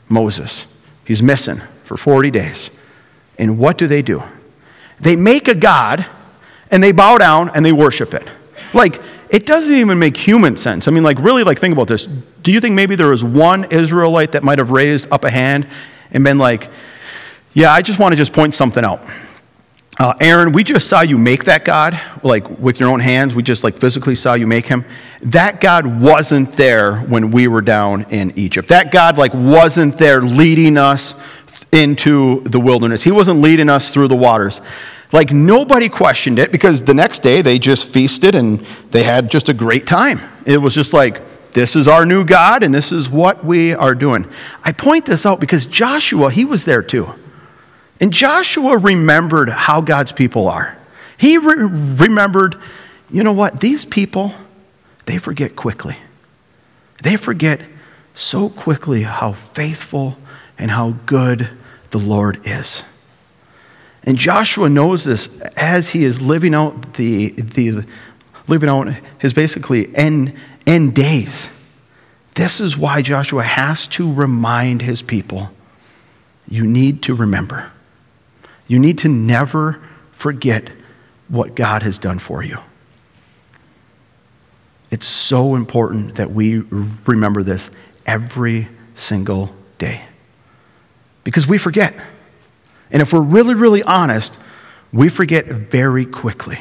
Moses. 0.08 0.66
He's 1.04 1.22
missing 1.22 1.62
for 1.84 1.96
40 1.96 2.30
days. 2.30 2.70
And 3.38 3.58
what 3.58 3.78
do 3.78 3.86
they 3.86 4.02
do? 4.02 4.22
They 5.00 5.16
make 5.16 5.48
a 5.48 5.54
God 5.54 6.06
and 6.70 6.82
they 6.82 6.92
bow 6.92 7.18
down 7.18 7.50
and 7.50 7.64
they 7.64 7.72
worship 7.72 8.14
it. 8.14 8.28
Like, 8.72 9.02
it 9.28 9.46
doesn't 9.46 9.74
even 9.74 9.98
make 9.98 10.16
human 10.16 10.56
sense. 10.56 10.86
I 10.86 10.90
mean, 10.90 11.02
like, 11.02 11.18
really, 11.18 11.44
like, 11.44 11.58
think 11.58 11.72
about 11.72 11.88
this. 11.88 12.06
Do 12.42 12.52
you 12.52 12.60
think 12.60 12.74
maybe 12.74 12.94
there 12.94 13.08
was 13.08 13.24
one 13.24 13.64
Israelite 13.64 14.32
that 14.32 14.44
might 14.44 14.58
have 14.58 14.70
raised 14.70 15.08
up 15.10 15.24
a 15.24 15.30
hand 15.30 15.66
and 16.10 16.22
been 16.22 16.38
like, 16.38 16.70
yeah, 17.52 17.72
I 17.72 17.82
just 17.82 17.98
want 17.98 18.12
to 18.12 18.16
just 18.16 18.32
point 18.32 18.54
something 18.54 18.84
out? 18.84 19.04
Uh, 19.98 20.12
Aaron, 20.18 20.50
we 20.50 20.64
just 20.64 20.88
saw 20.88 21.02
you 21.02 21.16
make 21.18 21.44
that 21.44 21.64
God, 21.64 22.00
like 22.24 22.48
with 22.58 22.80
your 22.80 22.88
own 22.88 22.98
hands. 22.98 23.34
We 23.34 23.44
just 23.44 23.62
like 23.62 23.78
physically 23.78 24.16
saw 24.16 24.34
you 24.34 24.46
make 24.46 24.66
him. 24.66 24.84
That 25.22 25.60
God 25.60 25.86
wasn't 26.00 26.52
there 26.54 26.98
when 26.98 27.30
we 27.30 27.46
were 27.46 27.62
down 27.62 28.06
in 28.10 28.36
Egypt. 28.36 28.68
That 28.68 28.90
God 28.90 29.18
like 29.18 29.32
wasn't 29.34 29.96
there 29.96 30.20
leading 30.20 30.76
us 30.76 31.14
into 31.74 32.40
the 32.44 32.60
wilderness. 32.60 33.02
He 33.02 33.10
wasn't 33.10 33.40
leading 33.40 33.68
us 33.68 33.90
through 33.90 34.08
the 34.08 34.16
waters. 34.16 34.60
Like 35.12 35.32
nobody 35.32 35.88
questioned 35.88 36.38
it 36.38 36.50
because 36.50 36.82
the 36.82 36.94
next 36.94 37.22
day 37.22 37.42
they 37.42 37.58
just 37.58 37.86
feasted 37.86 38.34
and 38.34 38.64
they 38.90 39.02
had 39.02 39.30
just 39.30 39.48
a 39.48 39.54
great 39.54 39.86
time. 39.86 40.20
It 40.46 40.58
was 40.58 40.74
just 40.74 40.92
like, 40.92 41.52
this 41.52 41.76
is 41.76 41.86
our 41.86 42.06
new 42.06 42.24
God 42.24 42.62
and 42.62 42.74
this 42.74 42.90
is 42.90 43.08
what 43.08 43.44
we 43.44 43.74
are 43.74 43.94
doing. 43.94 44.26
I 44.64 44.72
point 44.72 45.06
this 45.06 45.26
out 45.26 45.40
because 45.40 45.66
Joshua, 45.66 46.30
he 46.30 46.44
was 46.44 46.64
there 46.64 46.82
too. 46.82 47.12
And 48.00 48.12
Joshua 48.12 48.76
remembered 48.76 49.48
how 49.50 49.80
God's 49.80 50.12
people 50.12 50.48
are. 50.48 50.78
He 51.16 51.38
re- 51.38 51.64
remembered, 51.64 52.56
you 53.08 53.22
know 53.22 53.32
what, 53.32 53.60
these 53.60 53.84
people, 53.84 54.34
they 55.06 55.18
forget 55.18 55.54
quickly. 55.54 55.96
They 57.02 57.16
forget 57.16 57.60
so 58.14 58.48
quickly 58.48 59.02
how 59.02 59.32
faithful 59.32 60.18
and 60.58 60.70
how 60.70 60.96
good 61.06 61.50
the 61.94 62.00
Lord 62.00 62.40
is. 62.44 62.82
And 64.02 64.18
Joshua 64.18 64.68
knows 64.68 65.04
this 65.04 65.28
as 65.56 65.90
he 65.90 66.02
is 66.02 66.20
living 66.20 66.52
out 66.52 66.94
the, 66.94 67.30
the 67.30 67.84
living 68.48 68.68
out 68.68 68.88
his 69.20 69.32
basically 69.32 69.94
end, 69.94 70.34
end 70.66 70.96
days. 70.96 71.48
This 72.34 72.60
is 72.60 72.76
why 72.76 73.00
Joshua 73.00 73.44
has 73.44 73.86
to 73.86 74.12
remind 74.12 74.82
his 74.82 75.02
people 75.02 75.52
you 76.48 76.66
need 76.66 77.00
to 77.04 77.14
remember. 77.14 77.70
You 78.66 78.80
need 78.80 78.98
to 78.98 79.08
never 79.08 79.80
forget 80.10 80.70
what 81.28 81.54
God 81.54 81.84
has 81.84 81.96
done 81.96 82.18
for 82.18 82.42
you. 82.42 82.58
It's 84.90 85.06
so 85.06 85.54
important 85.54 86.16
that 86.16 86.32
we 86.32 86.58
remember 86.58 87.44
this 87.44 87.70
every 88.04 88.66
single 88.96 89.54
day 89.78 90.06
because 91.24 91.46
we 91.46 91.58
forget. 91.58 91.94
And 92.90 93.02
if 93.02 93.12
we're 93.12 93.20
really, 93.20 93.54
really 93.54 93.82
honest, 93.82 94.38
we 94.92 95.08
forget 95.08 95.46
very 95.46 96.06
quickly. 96.06 96.60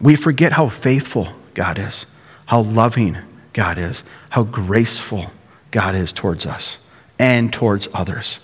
We 0.00 0.16
forget 0.16 0.52
how 0.52 0.68
faithful 0.68 1.28
God 1.54 1.78
is, 1.78 2.06
how 2.46 2.62
loving 2.62 3.18
God 3.52 3.78
is, 3.78 4.02
how 4.30 4.44
graceful 4.44 5.30
God 5.70 5.94
is 5.94 6.12
towards 6.12 6.46
us 6.46 6.78
and 7.18 7.52
towards 7.52 7.88
others. 7.92 8.38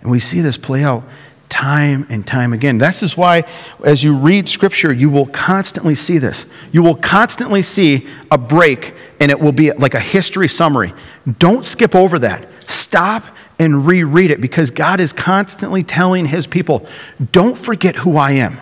And 0.00 0.10
we 0.10 0.18
see 0.18 0.40
this 0.40 0.56
play 0.56 0.82
out 0.82 1.04
time 1.48 2.06
and 2.08 2.26
time 2.26 2.52
again. 2.52 2.78
This 2.78 3.02
is 3.02 3.16
why, 3.16 3.44
as 3.84 4.02
you 4.02 4.14
read 4.14 4.48
Scripture, 4.48 4.92
you 4.92 5.10
will 5.10 5.26
constantly 5.26 5.94
see 5.94 6.18
this. 6.18 6.46
You 6.72 6.82
will 6.82 6.94
constantly 6.94 7.60
see 7.60 8.06
a 8.30 8.38
break, 8.38 8.94
and 9.18 9.30
it 9.30 9.38
will 9.38 9.52
be 9.52 9.72
like 9.72 9.94
a 9.94 10.00
history 10.00 10.48
summary. 10.48 10.94
Don't 11.38 11.64
skip 11.64 11.94
over 11.94 12.18
that. 12.20 12.48
Stop 12.70 13.24
and 13.58 13.84
reread 13.84 14.30
it 14.30 14.40
because 14.40 14.70
God 14.70 15.00
is 15.00 15.12
constantly 15.12 15.82
telling 15.82 16.26
his 16.26 16.46
people, 16.46 16.86
don't 17.32 17.58
forget 17.58 17.96
who 17.96 18.16
I 18.16 18.32
am. 18.32 18.58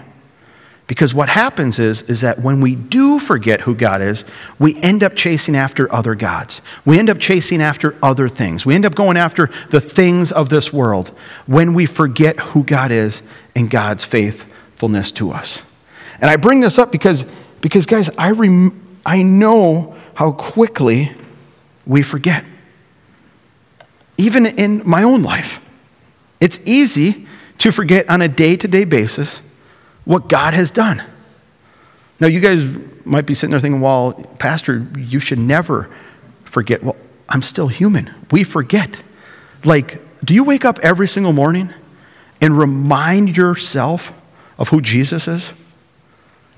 Because 0.86 1.12
what 1.12 1.28
happens 1.28 1.78
is, 1.78 2.00
is 2.02 2.22
that 2.22 2.40
when 2.40 2.62
we 2.62 2.74
do 2.74 3.20
forget 3.20 3.60
who 3.60 3.74
God 3.74 4.00
is, 4.00 4.24
we 4.58 4.80
end 4.80 5.04
up 5.04 5.14
chasing 5.14 5.54
after 5.54 5.92
other 5.94 6.14
gods. 6.14 6.62
We 6.86 6.98
end 6.98 7.10
up 7.10 7.18
chasing 7.18 7.60
after 7.60 7.94
other 8.02 8.26
things. 8.26 8.64
We 8.64 8.74
end 8.74 8.86
up 8.86 8.94
going 8.94 9.18
after 9.18 9.50
the 9.68 9.82
things 9.82 10.32
of 10.32 10.48
this 10.48 10.72
world 10.72 11.10
when 11.46 11.74
we 11.74 11.84
forget 11.84 12.40
who 12.40 12.64
God 12.64 12.90
is 12.90 13.20
and 13.54 13.68
God's 13.68 14.04
faithfulness 14.04 15.12
to 15.12 15.30
us. 15.30 15.60
And 16.22 16.30
I 16.30 16.36
bring 16.36 16.60
this 16.60 16.78
up 16.78 16.90
because, 16.90 17.26
because 17.60 17.84
guys, 17.84 18.08
I, 18.16 18.30
rem- 18.30 18.98
I 19.04 19.22
know 19.22 19.94
how 20.14 20.32
quickly 20.32 21.14
we 21.86 22.02
forget 22.02 22.46
even 24.18 24.44
in 24.44 24.82
my 24.84 25.02
own 25.02 25.22
life. 25.22 25.60
It's 26.40 26.60
easy 26.66 27.26
to 27.58 27.72
forget 27.72 28.08
on 28.10 28.20
a 28.20 28.28
day 28.28 28.56
to 28.56 28.68
day 28.68 28.84
basis 28.84 29.40
what 30.04 30.28
God 30.28 30.54
has 30.54 30.70
done. 30.70 31.02
Now, 32.20 32.26
you 32.26 32.40
guys 32.40 32.66
might 33.04 33.26
be 33.26 33.34
sitting 33.34 33.52
there 33.52 33.60
thinking, 33.60 33.80
well, 33.80 34.12
Pastor, 34.38 34.86
you 34.96 35.20
should 35.20 35.38
never 35.38 35.88
forget. 36.44 36.82
Well, 36.82 36.96
I'm 37.28 37.42
still 37.42 37.68
human. 37.68 38.12
We 38.30 38.42
forget. 38.42 39.02
Like, 39.64 40.00
do 40.24 40.34
you 40.34 40.44
wake 40.44 40.64
up 40.64 40.78
every 40.80 41.06
single 41.06 41.32
morning 41.32 41.72
and 42.40 42.58
remind 42.58 43.36
yourself 43.36 44.12
of 44.58 44.70
who 44.70 44.80
Jesus 44.80 45.28
is? 45.28 45.52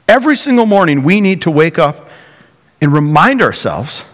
Every 0.09 0.37
single 0.37 0.66
morning, 0.66 1.03
we 1.03 1.20
need 1.20 1.42
to 1.42 1.51
wake 1.51 1.79
up 1.79 2.09
and 2.81 2.92
remind 2.92 3.42
ourselves, 3.42 4.05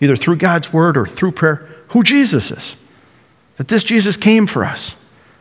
either 0.00 0.16
through 0.16 0.36
God's 0.36 0.72
word 0.72 0.96
or 0.96 1.06
through 1.06 1.32
prayer, 1.32 1.68
who 1.88 2.02
Jesus 2.02 2.50
is. 2.50 2.76
That 3.56 3.68
this 3.68 3.84
Jesus 3.84 4.16
came 4.16 4.46
for 4.46 4.64
us. 4.64 4.94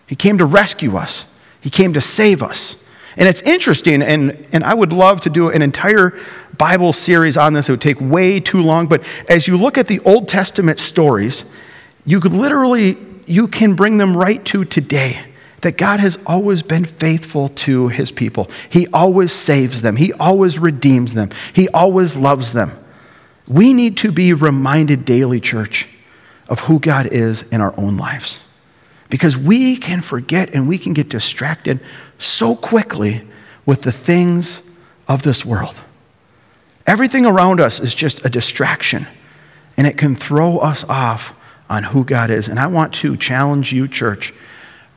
He 0.07 0.15
came 0.15 0.37
to 0.37 0.45
rescue 0.45 0.97
us, 0.97 1.25
He 1.61 1.69
came 1.69 1.93
to 1.93 2.01
save 2.01 2.43
us. 2.43 2.77
And 3.15 3.27
it's 3.27 3.41
interesting, 3.43 4.01
and, 4.01 4.47
and 4.51 4.63
I 4.63 4.73
would 4.73 4.91
love 4.91 5.21
to 5.21 5.29
do 5.29 5.49
an 5.49 5.61
entire 5.61 6.17
Bible 6.57 6.93
series 6.93 7.37
on 7.37 7.53
this. 7.53 7.69
It 7.69 7.73
would 7.73 7.81
take 7.81 8.01
way 8.01 8.39
too 8.39 8.61
long. 8.61 8.87
But 8.87 9.03
as 9.29 9.47
you 9.47 9.55
look 9.55 9.77
at 9.77 9.87
the 9.87 9.99
Old 9.99 10.27
Testament 10.27 10.79
stories, 10.79 11.45
you 12.05 12.19
could 12.19 12.33
literally, 12.33 12.97
you 13.27 13.47
can 13.47 13.75
bring 13.75 13.97
them 13.97 14.17
right 14.17 14.43
to 14.45 14.65
today. 14.65 15.19
That 15.61 15.77
God 15.77 16.01
has 16.01 16.19
always 16.25 16.61
been 16.61 16.83
faithful 16.83 17.49
to 17.49 17.87
his 17.87 18.11
people. 18.11 18.49
He 18.69 18.87
always 18.87 19.31
saves 19.31 19.81
them. 19.81 19.95
He 19.95 20.11
always 20.13 20.59
redeems 20.59 21.13
them. 21.13 21.29
He 21.53 21.69
always 21.69 22.17
loves 22.17 22.51
them. 22.51 22.71
We 23.47 23.73
need 23.73 23.95
to 23.97 24.11
be 24.11 24.33
reminded 24.33 25.05
daily, 25.05 25.39
church, 25.39 25.87
of 26.47 26.61
who 26.61 26.79
God 26.79 27.07
is 27.07 27.43
in 27.43 27.61
our 27.61 27.73
own 27.77 27.97
lives. 27.97 28.41
Because 29.09 29.37
we 29.37 29.77
can 29.77 30.01
forget 30.01 30.53
and 30.53 30.67
we 30.67 30.77
can 30.77 30.93
get 30.93 31.09
distracted 31.09 31.79
so 32.17 32.55
quickly 32.55 33.27
with 33.65 33.83
the 33.83 33.91
things 33.91 34.61
of 35.07 35.23
this 35.23 35.45
world. 35.45 35.81
Everything 36.85 37.25
around 37.25 37.59
us 37.59 37.79
is 37.79 37.95
just 37.95 38.25
a 38.25 38.29
distraction, 38.29 39.07
and 39.77 39.87
it 39.87 39.97
can 39.97 40.15
throw 40.15 40.57
us 40.57 40.83
off 40.85 41.33
on 41.69 41.83
who 41.85 42.03
God 42.03 42.29
is. 42.29 42.47
And 42.47 42.59
I 42.59 42.67
want 42.67 42.93
to 42.95 43.15
challenge 43.15 43.71
you, 43.71 43.87
church 43.87 44.33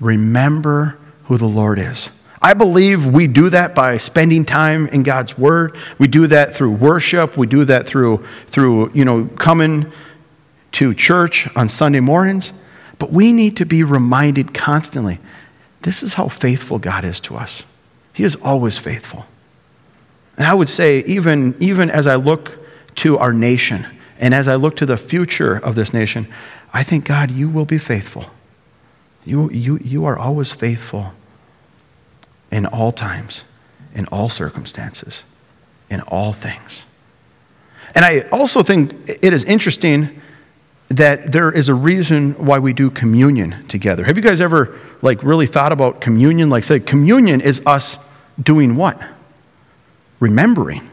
remember 0.01 0.99
who 1.25 1.39
the 1.39 1.47
Lord 1.47 1.79
is. 1.79 2.11
I 2.43 2.55
believe 2.55 3.07
we 3.07 3.27
do 3.27 3.49
that 3.51 3.75
by 3.75 3.97
spending 3.97 4.45
time 4.45 4.89
in 4.89 5.03
God's 5.03 5.39
Word. 5.39 5.77
We 5.99 6.07
do 6.07 6.27
that 6.27 6.55
through 6.55 6.73
worship. 6.73 7.37
We 7.37 7.47
do 7.47 7.65
that 7.65 7.87
through, 7.87 8.25
through 8.47 8.91
you 8.93 9.05
know, 9.05 9.27
coming 9.37 9.91
to 10.77 10.93
church 10.93 11.49
on 11.57 11.71
Sunday 11.71 12.01
mornings. 12.01 12.53
But 12.99 13.11
we 13.11 13.33
need 13.33 13.57
to 13.57 13.65
be 13.65 13.83
reminded 13.83 14.53
constantly 14.53 15.19
this 15.83 16.03
is 16.03 16.15
how 16.15 16.29
faithful 16.29 16.79
God 16.79 17.03
is 17.03 17.19
to 17.21 17.37
us. 17.37 17.65
He 18.13 18.25
is 18.25 18.37
always 18.37 18.77
faithful. 18.77 19.25
And 20.37 20.47
I 20.47 20.53
would 20.53 20.69
say, 20.69 21.03
even, 21.05 21.57
even 21.61 21.91
as 21.91 22.07
I 22.07 22.17
look 22.17 22.59
to 22.97 23.17
our 23.17 23.33
nation 23.33 23.87
and 24.19 24.35
as 24.35 24.49
I 24.49 24.57
look 24.57 24.77
to 24.77 24.87
the 24.87 24.99
future 24.99 25.57
of 25.57 25.77
this 25.77 25.95
nation, 25.95 26.29
I 26.75 26.83
think, 26.83 27.07
God, 27.07 27.31
you 27.31 27.49
will 27.49 27.65
be 27.65 27.79
faithful. 27.79 28.27
You, 29.25 29.51
you, 29.51 29.79
you 29.79 30.05
are 30.05 30.19
always 30.19 30.53
faithful 30.53 31.13
in 32.51 32.67
all 32.67 32.93
times, 32.93 33.45
in 33.95 34.07
all 34.09 34.29
circumstances, 34.29 35.23
in 35.89 36.03
all 36.03 36.35
things. 36.35 36.85
And 37.95 38.05
I 38.05 38.21
also 38.31 38.63
think 38.63 38.93
it 39.09 39.33
is 39.33 39.43
interesting 39.45 40.21
that 40.97 41.31
there 41.31 41.53
is 41.53 41.69
a 41.69 41.75
reason 41.75 42.33
why 42.33 42.59
we 42.59 42.73
do 42.73 42.91
communion 42.91 43.67
together. 43.69 44.05
Have 44.05 44.17
you 44.17 44.23
guys 44.23 44.41
ever 44.41 44.79
like 45.03 45.23
really 45.23 45.47
thought 45.47 45.71
about 45.71 46.01
communion? 46.01 46.49
Like 46.49 46.65
say 46.65 46.81
communion 46.81 47.41
is 47.43 47.61
us 47.67 47.99
doing 48.43 48.77
what? 48.77 49.01
Remembering. 50.21 50.89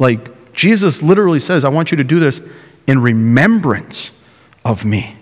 Like 0.00 0.52
Jesus 0.52 1.00
literally 1.00 1.38
says, 1.38 1.64
I 1.64 1.68
want 1.68 1.92
you 1.92 1.96
to 1.96 2.04
do 2.04 2.18
this 2.18 2.40
in 2.88 3.00
remembrance 3.00 4.10
of 4.64 4.84
me. 4.84 5.16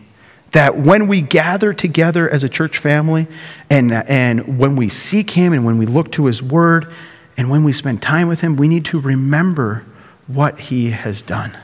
That 0.53 0.79
when 0.79 1.07
we 1.07 1.21
gather 1.21 1.75
together 1.75 2.31
as 2.31 2.45
a 2.45 2.49
church 2.49 2.79
family 2.79 3.27
and, 3.69 3.93
and 3.93 4.59
when 4.59 4.77
we 4.77 4.89
seek 4.89 5.33
Him 5.33 5.53
and 5.53 5.67
when 5.67 5.77
we 5.77 5.85
look 5.85 6.13
to 6.13 6.27
His 6.27 6.43
Word 6.43 6.91
and 7.37 7.51
when 7.51 7.63
we 7.63 7.73
spend 7.73 8.01
time 8.01 8.29
with 8.29 8.41
Him, 8.41 8.57
we 8.57 8.69
need 8.69 8.87
to 8.87 9.01
remember 9.01 9.85
what 10.29 10.61
He 10.61 10.93
has 10.93 11.21
done. 11.21 11.59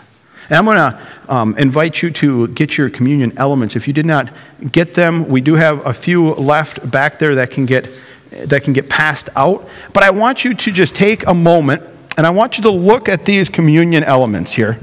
And 0.50 0.58
I'm 0.58 0.64
going 0.64 0.76
to 0.76 1.00
um, 1.32 1.56
invite 1.56 2.02
you 2.02 2.10
to 2.10 2.48
get 2.48 2.76
your 2.76 2.90
communion 2.90 3.32
elements. 3.38 3.76
If 3.76 3.86
you 3.86 3.94
did 3.94 4.04
not 4.04 4.32
get 4.72 4.94
them, 4.94 5.28
we 5.28 5.40
do 5.40 5.54
have 5.54 5.86
a 5.86 5.92
few 5.92 6.34
left 6.34 6.90
back 6.90 7.20
there 7.20 7.36
that 7.36 7.52
can 7.52 7.66
get, 7.66 8.02
that 8.30 8.64
can 8.64 8.72
get 8.72 8.90
passed 8.90 9.28
out. 9.36 9.66
But 9.92 10.02
I 10.02 10.10
want 10.10 10.44
you 10.44 10.52
to 10.54 10.72
just 10.72 10.96
take 10.96 11.24
a 11.28 11.34
moment 11.34 11.82
and 12.16 12.26
I 12.26 12.30
want 12.30 12.58
you 12.58 12.62
to 12.64 12.70
look 12.70 13.08
at 13.08 13.24
these 13.24 13.48
communion 13.48 14.02
elements 14.02 14.52
here. 14.52 14.78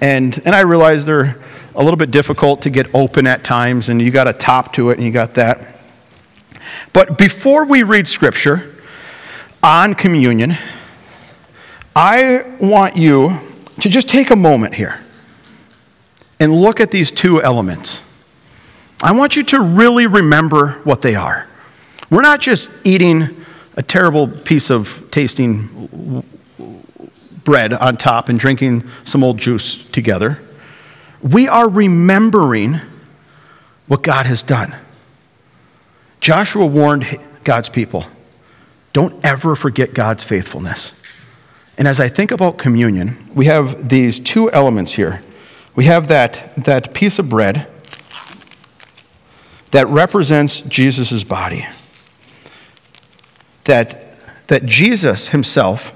And, 0.00 0.36
and 0.44 0.54
I 0.54 0.62
realize 0.62 1.04
they're 1.04 1.40
a 1.76 1.82
little 1.82 1.96
bit 1.96 2.10
difficult 2.10 2.62
to 2.62 2.70
get 2.70 2.92
open 2.94 3.26
at 3.26 3.44
times, 3.44 3.88
and 3.88 4.02
you 4.02 4.10
got 4.10 4.28
a 4.28 4.32
top 4.32 4.72
to 4.74 4.90
it, 4.90 4.98
and 4.98 5.06
you 5.06 5.10
got 5.10 5.34
that. 5.34 5.80
But 6.92 7.16
before 7.16 7.64
we 7.64 7.82
read 7.82 8.06
scripture 8.06 8.74
on 9.62 9.94
communion, 9.94 10.56
I 11.96 12.56
want 12.60 12.96
you 12.96 13.38
to 13.80 13.88
just 13.88 14.08
take 14.08 14.30
a 14.30 14.36
moment 14.36 14.74
here 14.74 15.03
and 16.40 16.54
look 16.54 16.80
at 16.80 16.90
these 16.90 17.10
two 17.10 17.42
elements. 17.42 18.00
I 19.02 19.12
want 19.12 19.36
you 19.36 19.42
to 19.44 19.60
really 19.60 20.06
remember 20.06 20.80
what 20.84 21.02
they 21.02 21.14
are. 21.14 21.46
We're 22.10 22.22
not 22.22 22.40
just 22.40 22.70
eating 22.84 23.44
a 23.76 23.82
terrible 23.82 24.28
piece 24.28 24.70
of 24.70 25.08
tasting 25.10 26.24
bread 27.44 27.72
on 27.72 27.96
top 27.96 28.28
and 28.28 28.38
drinking 28.38 28.88
some 29.04 29.22
old 29.22 29.38
juice 29.38 29.76
together 29.86 30.40
we 31.24 31.48
are 31.48 31.68
remembering 31.68 32.80
what 33.86 34.02
God 34.02 34.26
has 34.26 34.42
done. 34.42 34.76
Joshua 36.20 36.66
warned 36.66 37.18
God's 37.42 37.68
people 37.68 38.04
don't 38.92 39.24
ever 39.24 39.56
forget 39.56 39.92
God's 39.92 40.22
faithfulness. 40.22 40.92
And 41.76 41.88
as 41.88 41.98
I 41.98 42.08
think 42.08 42.30
about 42.30 42.58
communion, 42.58 43.28
we 43.34 43.46
have 43.46 43.88
these 43.88 44.20
two 44.20 44.52
elements 44.52 44.92
here. 44.92 45.20
We 45.74 45.86
have 45.86 46.08
that, 46.08 46.54
that 46.56 46.94
piece 46.94 47.18
of 47.18 47.28
bread 47.28 47.68
that 49.72 49.88
represents 49.88 50.60
Jesus' 50.60 51.24
body. 51.24 51.66
That, 53.64 54.16
that 54.46 54.66
Jesus 54.66 55.28
himself, 55.28 55.92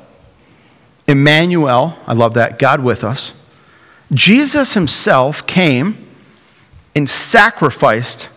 Emmanuel, 1.07 1.97
I 2.07 2.15
love 2.15 2.35
that, 2.35 2.59
God 2.59 2.83
with 2.83 3.05
us, 3.05 3.35
Jesus 4.13 4.75
himself 4.75 5.47
came 5.47 6.07
and 6.97 7.09
sacrificed 7.09 8.29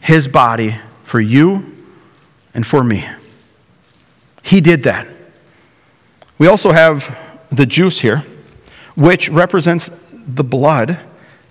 his 0.00 0.28
body 0.28 0.76
for 1.02 1.20
you 1.20 1.74
and 2.54 2.64
for 2.64 2.84
me. 2.84 3.08
He 4.42 4.60
did 4.60 4.84
that. 4.84 5.08
We 6.38 6.46
also 6.46 6.70
have 6.70 7.18
the 7.50 7.66
juice 7.66 8.00
here, 8.00 8.24
which 8.96 9.28
represents 9.28 9.90
the 10.26 10.44
blood 10.44 10.98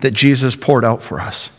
that 0.01 0.11
Jesus 0.11 0.55
poured 0.55 0.85
out 0.85 1.01
for 1.01 1.19
us. 1.19 1.49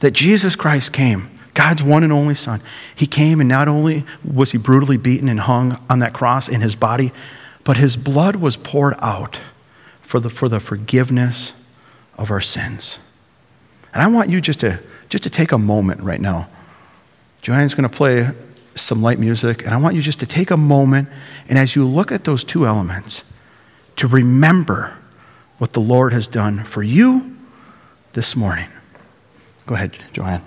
That 0.00 0.12
Jesus 0.12 0.54
Christ 0.56 0.92
came, 0.92 1.30
God's 1.54 1.82
one 1.82 2.02
and 2.02 2.12
only 2.12 2.34
Son. 2.34 2.60
He 2.94 3.06
came, 3.06 3.40
and 3.40 3.48
not 3.48 3.68
only 3.68 4.04
was 4.24 4.52
he 4.52 4.58
brutally 4.58 4.96
beaten 4.96 5.28
and 5.28 5.40
hung 5.40 5.80
on 5.88 6.00
that 6.00 6.12
cross 6.12 6.48
in 6.48 6.60
his 6.60 6.74
body, 6.74 7.12
but 7.62 7.76
his 7.76 7.96
blood 7.96 8.36
was 8.36 8.56
poured 8.56 8.94
out 9.00 9.40
for 10.02 10.20
the, 10.20 10.28
for 10.28 10.48
the 10.48 10.60
forgiveness 10.60 11.54
of 12.18 12.30
our 12.30 12.40
sins. 12.40 12.98
And 13.92 14.02
I 14.02 14.08
want 14.08 14.30
you 14.30 14.40
just 14.40 14.60
to, 14.60 14.80
just 15.08 15.22
to 15.24 15.30
take 15.30 15.52
a 15.52 15.58
moment 15.58 16.00
right 16.02 16.20
now. 16.20 16.48
Joanne's 17.40 17.74
going 17.74 17.88
to 17.88 17.94
play 17.94 18.30
some 18.74 19.00
light 19.00 19.18
music, 19.18 19.64
and 19.64 19.72
I 19.72 19.76
want 19.76 19.94
you 19.94 20.02
just 20.02 20.20
to 20.20 20.26
take 20.26 20.50
a 20.50 20.56
moment, 20.56 21.08
and 21.48 21.58
as 21.58 21.76
you 21.76 21.86
look 21.86 22.10
at 22.10 22.24
those 22.24 22.42
two 22.42 22.66
elements, 22.66 23.22
to 23.96 24.08
remember 24.08 24.98
what 25.58 25.72
the 25.72 25.80
Lord 25.80 26.12
has 26.12 26.26
done 26.26 26.64
for 26.64 26.82
you 26.82 27.36
this 28.12 28.34
morning. 28.36 28.68
Go 29.66 29.74
ahead, 29.74 29.96
Joanne. 30.12 30.42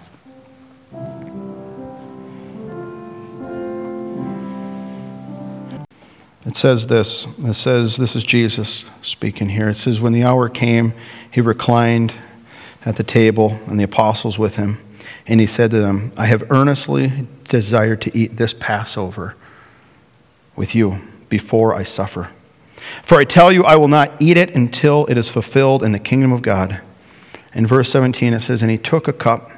It 6.45 6.55
says 6.55 6.87
this. 6.87 7.27
It 7.39 7.55
says, 7.55 7.97
this 7.97 8.15
is 8.15 8.23
Jesus 8.23 8.85
speaking 9.01 9.49
here. 9.49 9.69
It 9.69 9.77
says, 9.77 9.99
When 9.99 10.13
the 10.13 10.23
hour 10.23 10.47
came, 10.47 10.93
he 11.29 11.41
reclined 11.41 12.13
at 12.85 12.95
the 12.95 13.03
table, 13.03 13.59
and 13.67 13.77
the 13.77 13.83
apostles 13.83 14.39
with 14.39 14.55
him. 14.55 14.77
And 15.25 15.41
he 15.41 15.45
said 15.45 15.71
to 15.71 15.79
them, 15.81 16.13
I 16.15 16.27
have 16.27 16.49
earnestly 16.49 17.27
desired 17.43 18.01
to 18.03 18.17
eat 18.17 18.37
this 18.37 18.53
Passover 18.53 19.35
with 20.55 20.73
you 20.73 21.01
before 21.27 21.75
I 21.75 21.83
suffer. 21.83 22.29
For 23.03 23.17
I 23.17 23.23
tell 23.23 23.51
you, 23.51 23.63
I 23.63 23.75
will 23.75 23.87
not 23.87 24.11
eat 24.19 24.37
it 24.37 24.55
until 24.55 25.05
it 25.05 25.17
is 25.17 25.29
fulfilled 25.29 25.83
in 25.83 25.91
the 25.91 25.99
kingdom 25.99 26.31
of 26.31 26.41
God. 26.41 26.81
In 27.53 27.65
verse 27.65 27.89
17, 27.89 28.33
it 28.33 28.41
says, 28.41 28.61
And 28.61 28.71
he 28.71 28.77
took 28.77 29.07
a 29.07 29.13
cup. 29.13 29.49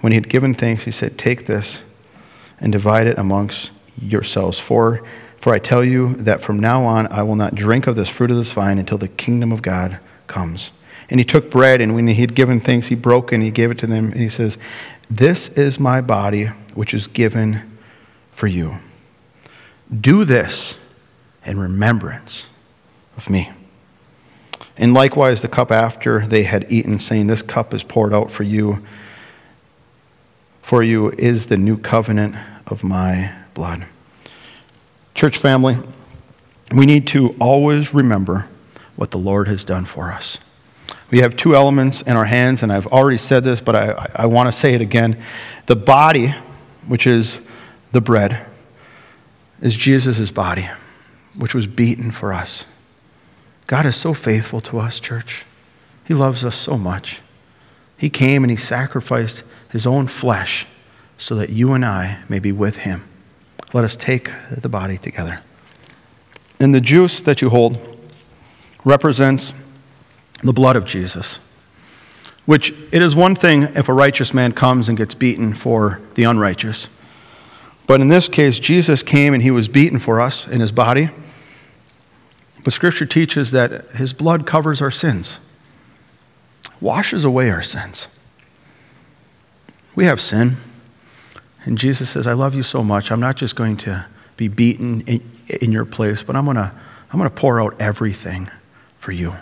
When 0.00 0.12
he 0.12 0.16
had 0.16 0.28
given 0.28 0.54
thanks, 0.54 0.84
he 0.84 0.90
said, 0.90 1.18
Take 1.18 1.46
this 1.46 1.82
and 2.58 2.72
divide 2.72 3.06
it 3.06 3.18
amongst 3.18 3.70
yourselves. 4.00 4.58
For 4.58 5.02
for 5.40 5.54
I 5.54 5.58
tell 5.58 5.82
you 5.82 6.14
that 6.16 6.42
from 6.42 6.58
now 6.60 6.84
on 6.84 7.10
I 7.10 7.22
will 7.22 7.36
not 7.36 7.54
drink 7.54 7.86
of 7.86 7.96
this 7.96 8.10
fruit 8.10 8.30
of 8.30 8.36
this 8.36 8.52
vine 8.52 8.78
until 8.78 8.98
the 8.98 9.08
kingdom 9.08 9.52
of 9.52 9.62
God 9.62 9.98
comes. 10.26 10.70
And 11.08 11.18
he 11.18 11.24
took 11.24 11.50
bread, 11.50 11.80
and 11.80 11.94
when 11.94 12.06
he 12.06 12.14
had 12.14 12.34
given 12.34 12.60
thanks, 12.60 12.88
he 12.88 12.94
broke 12.94 13.32
and 13.32 13.42
he 13.42 13.50
gave 13.50 13.70
it 13.70 13.78
to 13.78 13.86
them. 13.86 14.12
And 14.12 14.20
he 14.20 14.28
says, 14.28 14.58
This 15.08 15.48
is 15.50 15.80
my 15.80 16.00
body, 16.02 16.46
which 16.74 16.94
is 16.94 17.06
given 17.08 17.78
for 18.32 18.46
you. 18.46 18.76
Do 19.98 20.24
this 20.24 20.76
in 21.44 21.58
remembrance 21.58 22.46
of 23.16 23.30
me. 23.30 23.50
And 24.76 24.94
likewise, 24.94 25.42
the 25.42 25.48
cup 25.48 25.70
after 25.70 26.26
they 26.26 26.44
had 26.44 26.70
eaten, 26.72 26.98
saying, 26.98 27.26
This 27.26 27.42
cup 27.42 27.74
is 27.74 27.84
poured 27.84 28.14
out 28.14 28.30
for 28.30 28.44
you. 28.44 28.84
For 30.62 30.82
you 30.82 31.10
is 31.12 31.46
the 31.46 31.56
new 31.56 31.76
covenant 31.76 32.36
of 32.66 32.82
my 32.82 33.34
blood. 33.54 33.86
Church 35.14 35.36
family, 35.36 35.76
we 36.72 36.86
need 36.86 37.06
to 37.08 37.34
always 37.40 37.92
remember 37.92 38.48
what 38.96 39.10
the 39.10 39.18
Lord 39.18 39.48
has 39.48 39.64
done 39.64 39.84
for 39.84 40.12
us. 40.12 40.38
We 41.10 41.18
have 41.18 41.36
two 41.36 41.56
elements 41.56 42.02
in 42.02 42.16
our 42.16 42.24
hands, 42.24 42.62
and 42.62 42.72
I've 42.72 42.86
already 42.86 43.18
said 43.18 43.42
this, 43.42 43.60
but 43.60 43.74
I, 43.74 44.10
I 44.14 44.26
want 44.26 44.52
to 44.52 44.58
say 44.58 44.74
it 44.74 44.80
again. 44.80 45.20
The 45.66 45.76
body, 45.76 46.34
which 46.86 47.06
is 47.06 47.40
the 47.92 48.00
bread, 48.00 48.46
is 49.60 49.74
Jesus' 49.74 50.30
body, 50.30 50.68
which 51.36 51.54
was 51.54 51.66
beaten 51.66 52.12
for 52.12 52.32
us. 52.32 52.64
God 53.70 53.86
is 53.86 53.94
so 53.94 54.14
faithful 54.14 54.60
to 54.62 54.80
us, 54.80 54.98
church. 54.98 55.44
He 56.04 56.12
loves 56.12 56.44
us 56.44 56.56
so 56.56 56.76
much. 56.76 57.20
He 57.96 58.10
came 58.10 58.42
and 58.42 58.50
He 58.50 58.56
sacrificed 58.56 59.44
His 59.68 59.86
own 59.86 60.08
flesh 60.08 60.66
so 61.18 61.36
that 61.36 61.50
you 61.50 61.72
and 61.72 61.84
I 61.84 62.18
may 62.28 62.40
be 62.40 62.50
with 62.50 62.78
Him. 62.78 63.04
Let 63.72 63.84
us 63.84 63.94
take 63.94 64.28
the 64.50 64.68
body 64.68 64.98
together. 64.98 65.42
And 66.58 66.74
the 66.74 66.80
juice 66.80 67.20
that 67.20 67.40
you 67.42 67.50
hold 67.50 67.78
represents 68.84 69.54
the 70.42 70.52
blood 70.52 70.74
of 70.74 70.84
Jesus, 70.84 71.38
which 72.46 72.74
it 72.90 73.00
is 73.00 73.14
one 73.14 73.36
thing 73.36 73.68
if 73.76 73.88
a 73.88 73.94
righteous 73.94 74.34
man 74.34 74.50
comes 74.50 74.88
and 74.88 74.98
gets 74.98 75.14
beaten 75.14 75.54
for 75.54 76.00
the 76.14 76.24
unrighteous. 76.24 76.88
But 77.86 78.00
in 78.00 78.08
this 78.08 78.28
case, 78.28 78.58
Jesus 78.58 79.04
came 79.04 79.32
and 79.32 79.44
he 79.44 79.52
was 79.52 79.68
beaten 79.68 80.00
for 80.00 80.20
us 80.20 80.44
in 80.48 80.60
his 80.60 80.72
body. 80.72 81.10
But 82.62 82.72
Scripture 82.72 83.06
teaches 83.06 83.50
that 83.52 83.90
his 83.92 84.12
blood 84.12 84.46
covers 84.46 84.82
our 84.82 84.90
sins, 84.90 85.38
washes 86.80 87.24
away 87.24 87.50
our 87.50 87.62
sins. 87.62 88.06
We 89.94 90.04
have 90.04 90.20
sin. 90.20 90.58
And 91.64 91.76
Jesus 91.76 92.10
says, 92.10 92.26
I 92.26 92.32
love 92.32 92.54
you 92.54 92.62
so 92.62 92.82
much. 92.82 93.10
I'm 93.10 93.20
not 93.20 93.36
just 93.36 93.54
going 93.54 93.76
to 93.78 94.06
be 94.36 94.48
beaten 94.48 95.02
in, 95.02 95.30
in 95.60 95.72
your 95.72 95.84
place, 95.84 96.22
but 96.22 96.36
I'm 96.36 96.44
going 96.44 96.56
to 96.56 96.72
I'm 97.12 97.18
going 97.18 97.28
to 97.28 97.34
pour 97.34 97.60
out 97.60 97.80
everything 97.80 98.50
for 98.98 99.10
you. 99.10 99.34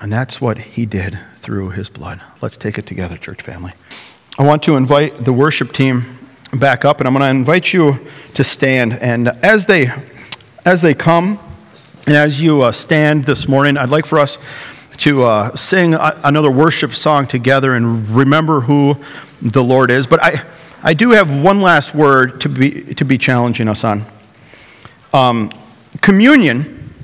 And 0.00 0.12
that's 0.12 0.40
what 0.40 0.58
he 0.58 0.86
did 0.86 1.18
through 1.38 1.70
his 1.70 1.88
blood. 1.88 2.20
Let's 2.40 2.56
take 2.56 2.78
it 2.78 2.86
together, 2.86 3.16
church 3.16 3.42
family. 3.42 3.72
I 4.38 4.46
want 4.46 4.62
to 4.62 4.76
invite 4.76 5.16
the 5.16 5.32
worship 5.32 5.72
team 5.72 6.18
back 6.52 6.84
up, 6.84 7.00
and 7.00 7.08
I'm 7.08 7.14
going 7.14 7.22
to 7.22 7.30
invite 7.30 7.72
you 7.72 8.06
to 8.34 8.44
stand. 8.44 8.92
And 8.94 9.28
as 9.44 9.66
they, 9.66 9.90
as 10.64 10.82
they 10.82 10.94
come, 10.94 11.40
and 12.06 12.16
as 12.16 12.40
you 12.40 12.62
uh, 12.62 12.72
stand 12.72 13.24
this 13.24 13.46
morning, 13.46 13.76
I'd 13.76 13.90
like 13.90 14.06
for 14.06 14.18
us 14.18 14.38
to 14.98 15.22
uh, 15.24 15.54
sing 15.54 15.94
a- 15.94 16.18
another 16.24 16.50
worship 16.50 16.94
song 16.94 17.26
together 17.26 17.74
and 17.74 18.08
remember 18.08 18.60
who 18.60 18.96
the 19.42 19.62
Lord 19.62 19.90
is. 19.90 20.06
But 20.06 20.22
I, 20.22 20.44
I 20.82 20.94
do 20.94 21.10
have 21.10 21.40
one 21.40 21.60
last 21.60 21.94
word 21.94 22.40
to 22.42 22.48
be, 22.48 22.94
to 22.94 23.04
be 23.04 23.18
challenging 23.18 23.68
us 23.68 23.84
on. 23.84 24.04
Um, 25.12 25.50
communion, 26.00 26.94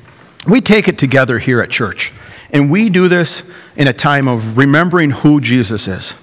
we 0.49 0.61
take 0.61 0.89
it 0.89 0.99
together 0.99 1.39
here 1.39 1.61
at 1.61 1.71
church. 1.71 2.13
And 2.51 2.71
we 2.71 2.89
do 2.89 3.09
this 3.09 3.43
in 3.77 3.89
a 3.89 3.93
time 3.93 4.29
of 4.29 4.57
remembering 4.57 5.11
who 5.11 5.41
Jesus 5.41 5.89
is. 5.89 6.15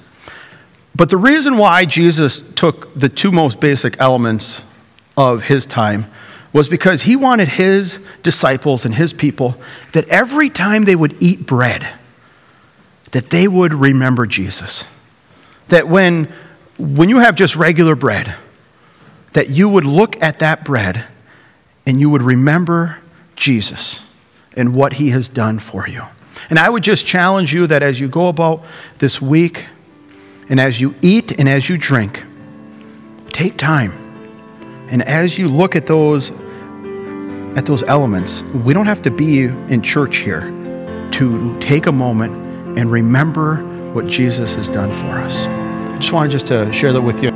But 0.96 1.10
the 1.10 1.18
reason 1.18 1.58
why 1.58 1.86
Jesus 1.86 2.40
took 2.56 2.94
the 2.96 3.10
two 3.10 3.32
most 3.32 3.60
basic 3.60 4.00
elements 4.00 4.62
of 5.18 5.44
his 5.44 5.66
time 5.66 6.06
was 6.54 6.70
because 6.70 7.02
he 7.02 7.16
wanted 7.16 7.50
his 7.50 8.00
disciples 8.22 8.86
and 8.86 8.96
his 8.96 9.12
people 9.12 9.56
that 9.92 10.08
every 10.08 10.50
time 10.50 10.86
they 10.86 10.96
would 10.96 11.22
eat 11.22 11.46
bread, 11.46 11.90
that 13.12 13.32
they 13.32 13.48
would 13.48 13.74
remember 13.74 14.26
Jesus. 14.26 14.86
That 15.70 15.88
when, 15.88 16.32
when 16.78 17.10
you 17.10 17.20
have 17.20 17.36
just 17.36 17.56
regular 17.56 17.96
bread, 17.96 18.36
that 19.34 19.50
you 19.50 19.68
would 19.68 19.86
look 19.86 20.22
at 20.22 20.40
that 20.40 20.64
bread 20.64 21.06
and 21.86 22.00
you 22.00 22.10
would 22.10 22.22
remember 22.22 23.00
Jesus 23.36 24.02
and 24.56 24.76
what 24.76 24.94
he 24.94 25.10
has 25.10 25.28
done 25.28 25.58
for 25.58 25.90
you. 25.90 26.04
And 26.50 26.60
I 26.60 26.70
would 26.70 26.84
just 26.84 27.06
challenge 27.06 27.54
you 27.54 27.66
that 27.68 27.82
as 27.82 28.00
you 28.00 28.08
go 28.08 28.28
about 28.28 28.64
this 29.00 29.22
week, 29.22 29.66
and 30.50 30.60
as 30.60 30.80
you 30.80 30.96
eat 31.02 31.40
and 31.40 31.48
as 31.48 31.70
you 31.70 31.78
drink, 31.78 32.24
take 33.32 33.58
time. 33.58 33.92
And 34.90 35.02
as 35.02 35.38
you 35.38 35.48
look 35.48 35.76
at 35.76 35.88
those 35.88 36.32
at 37.56 37.66
those 37.66 37.84
elements, 37.84 38.42
we 38.66 38.74
don't 38.74 38.88
have 38.88 39.02
to 39.04 39.12
be 39.12 39.44
in 39.44 39.82
church 39.82 40.18
here 40.18 40.52
to 41.12 41.58
take 41.60 41.86
a 41.86 41.92
moment 41.92 42.34
and 42.78 42.92
remember 42.92 43.58
what 43.94 44.08
Jesus 44.08 44.56
has 44.56 44.68
done 44.68 44.92
for 44.92 45.20
us. 45.20 45.48
I 45.94 45.98
just 45.98 46.14
wanted 46.14 46.32
just 46.32 46.48
to 46.48 46.72
share 46.74 46.94
that 46.94 47.02
with 47.02 47.22
you. 47.22 47.33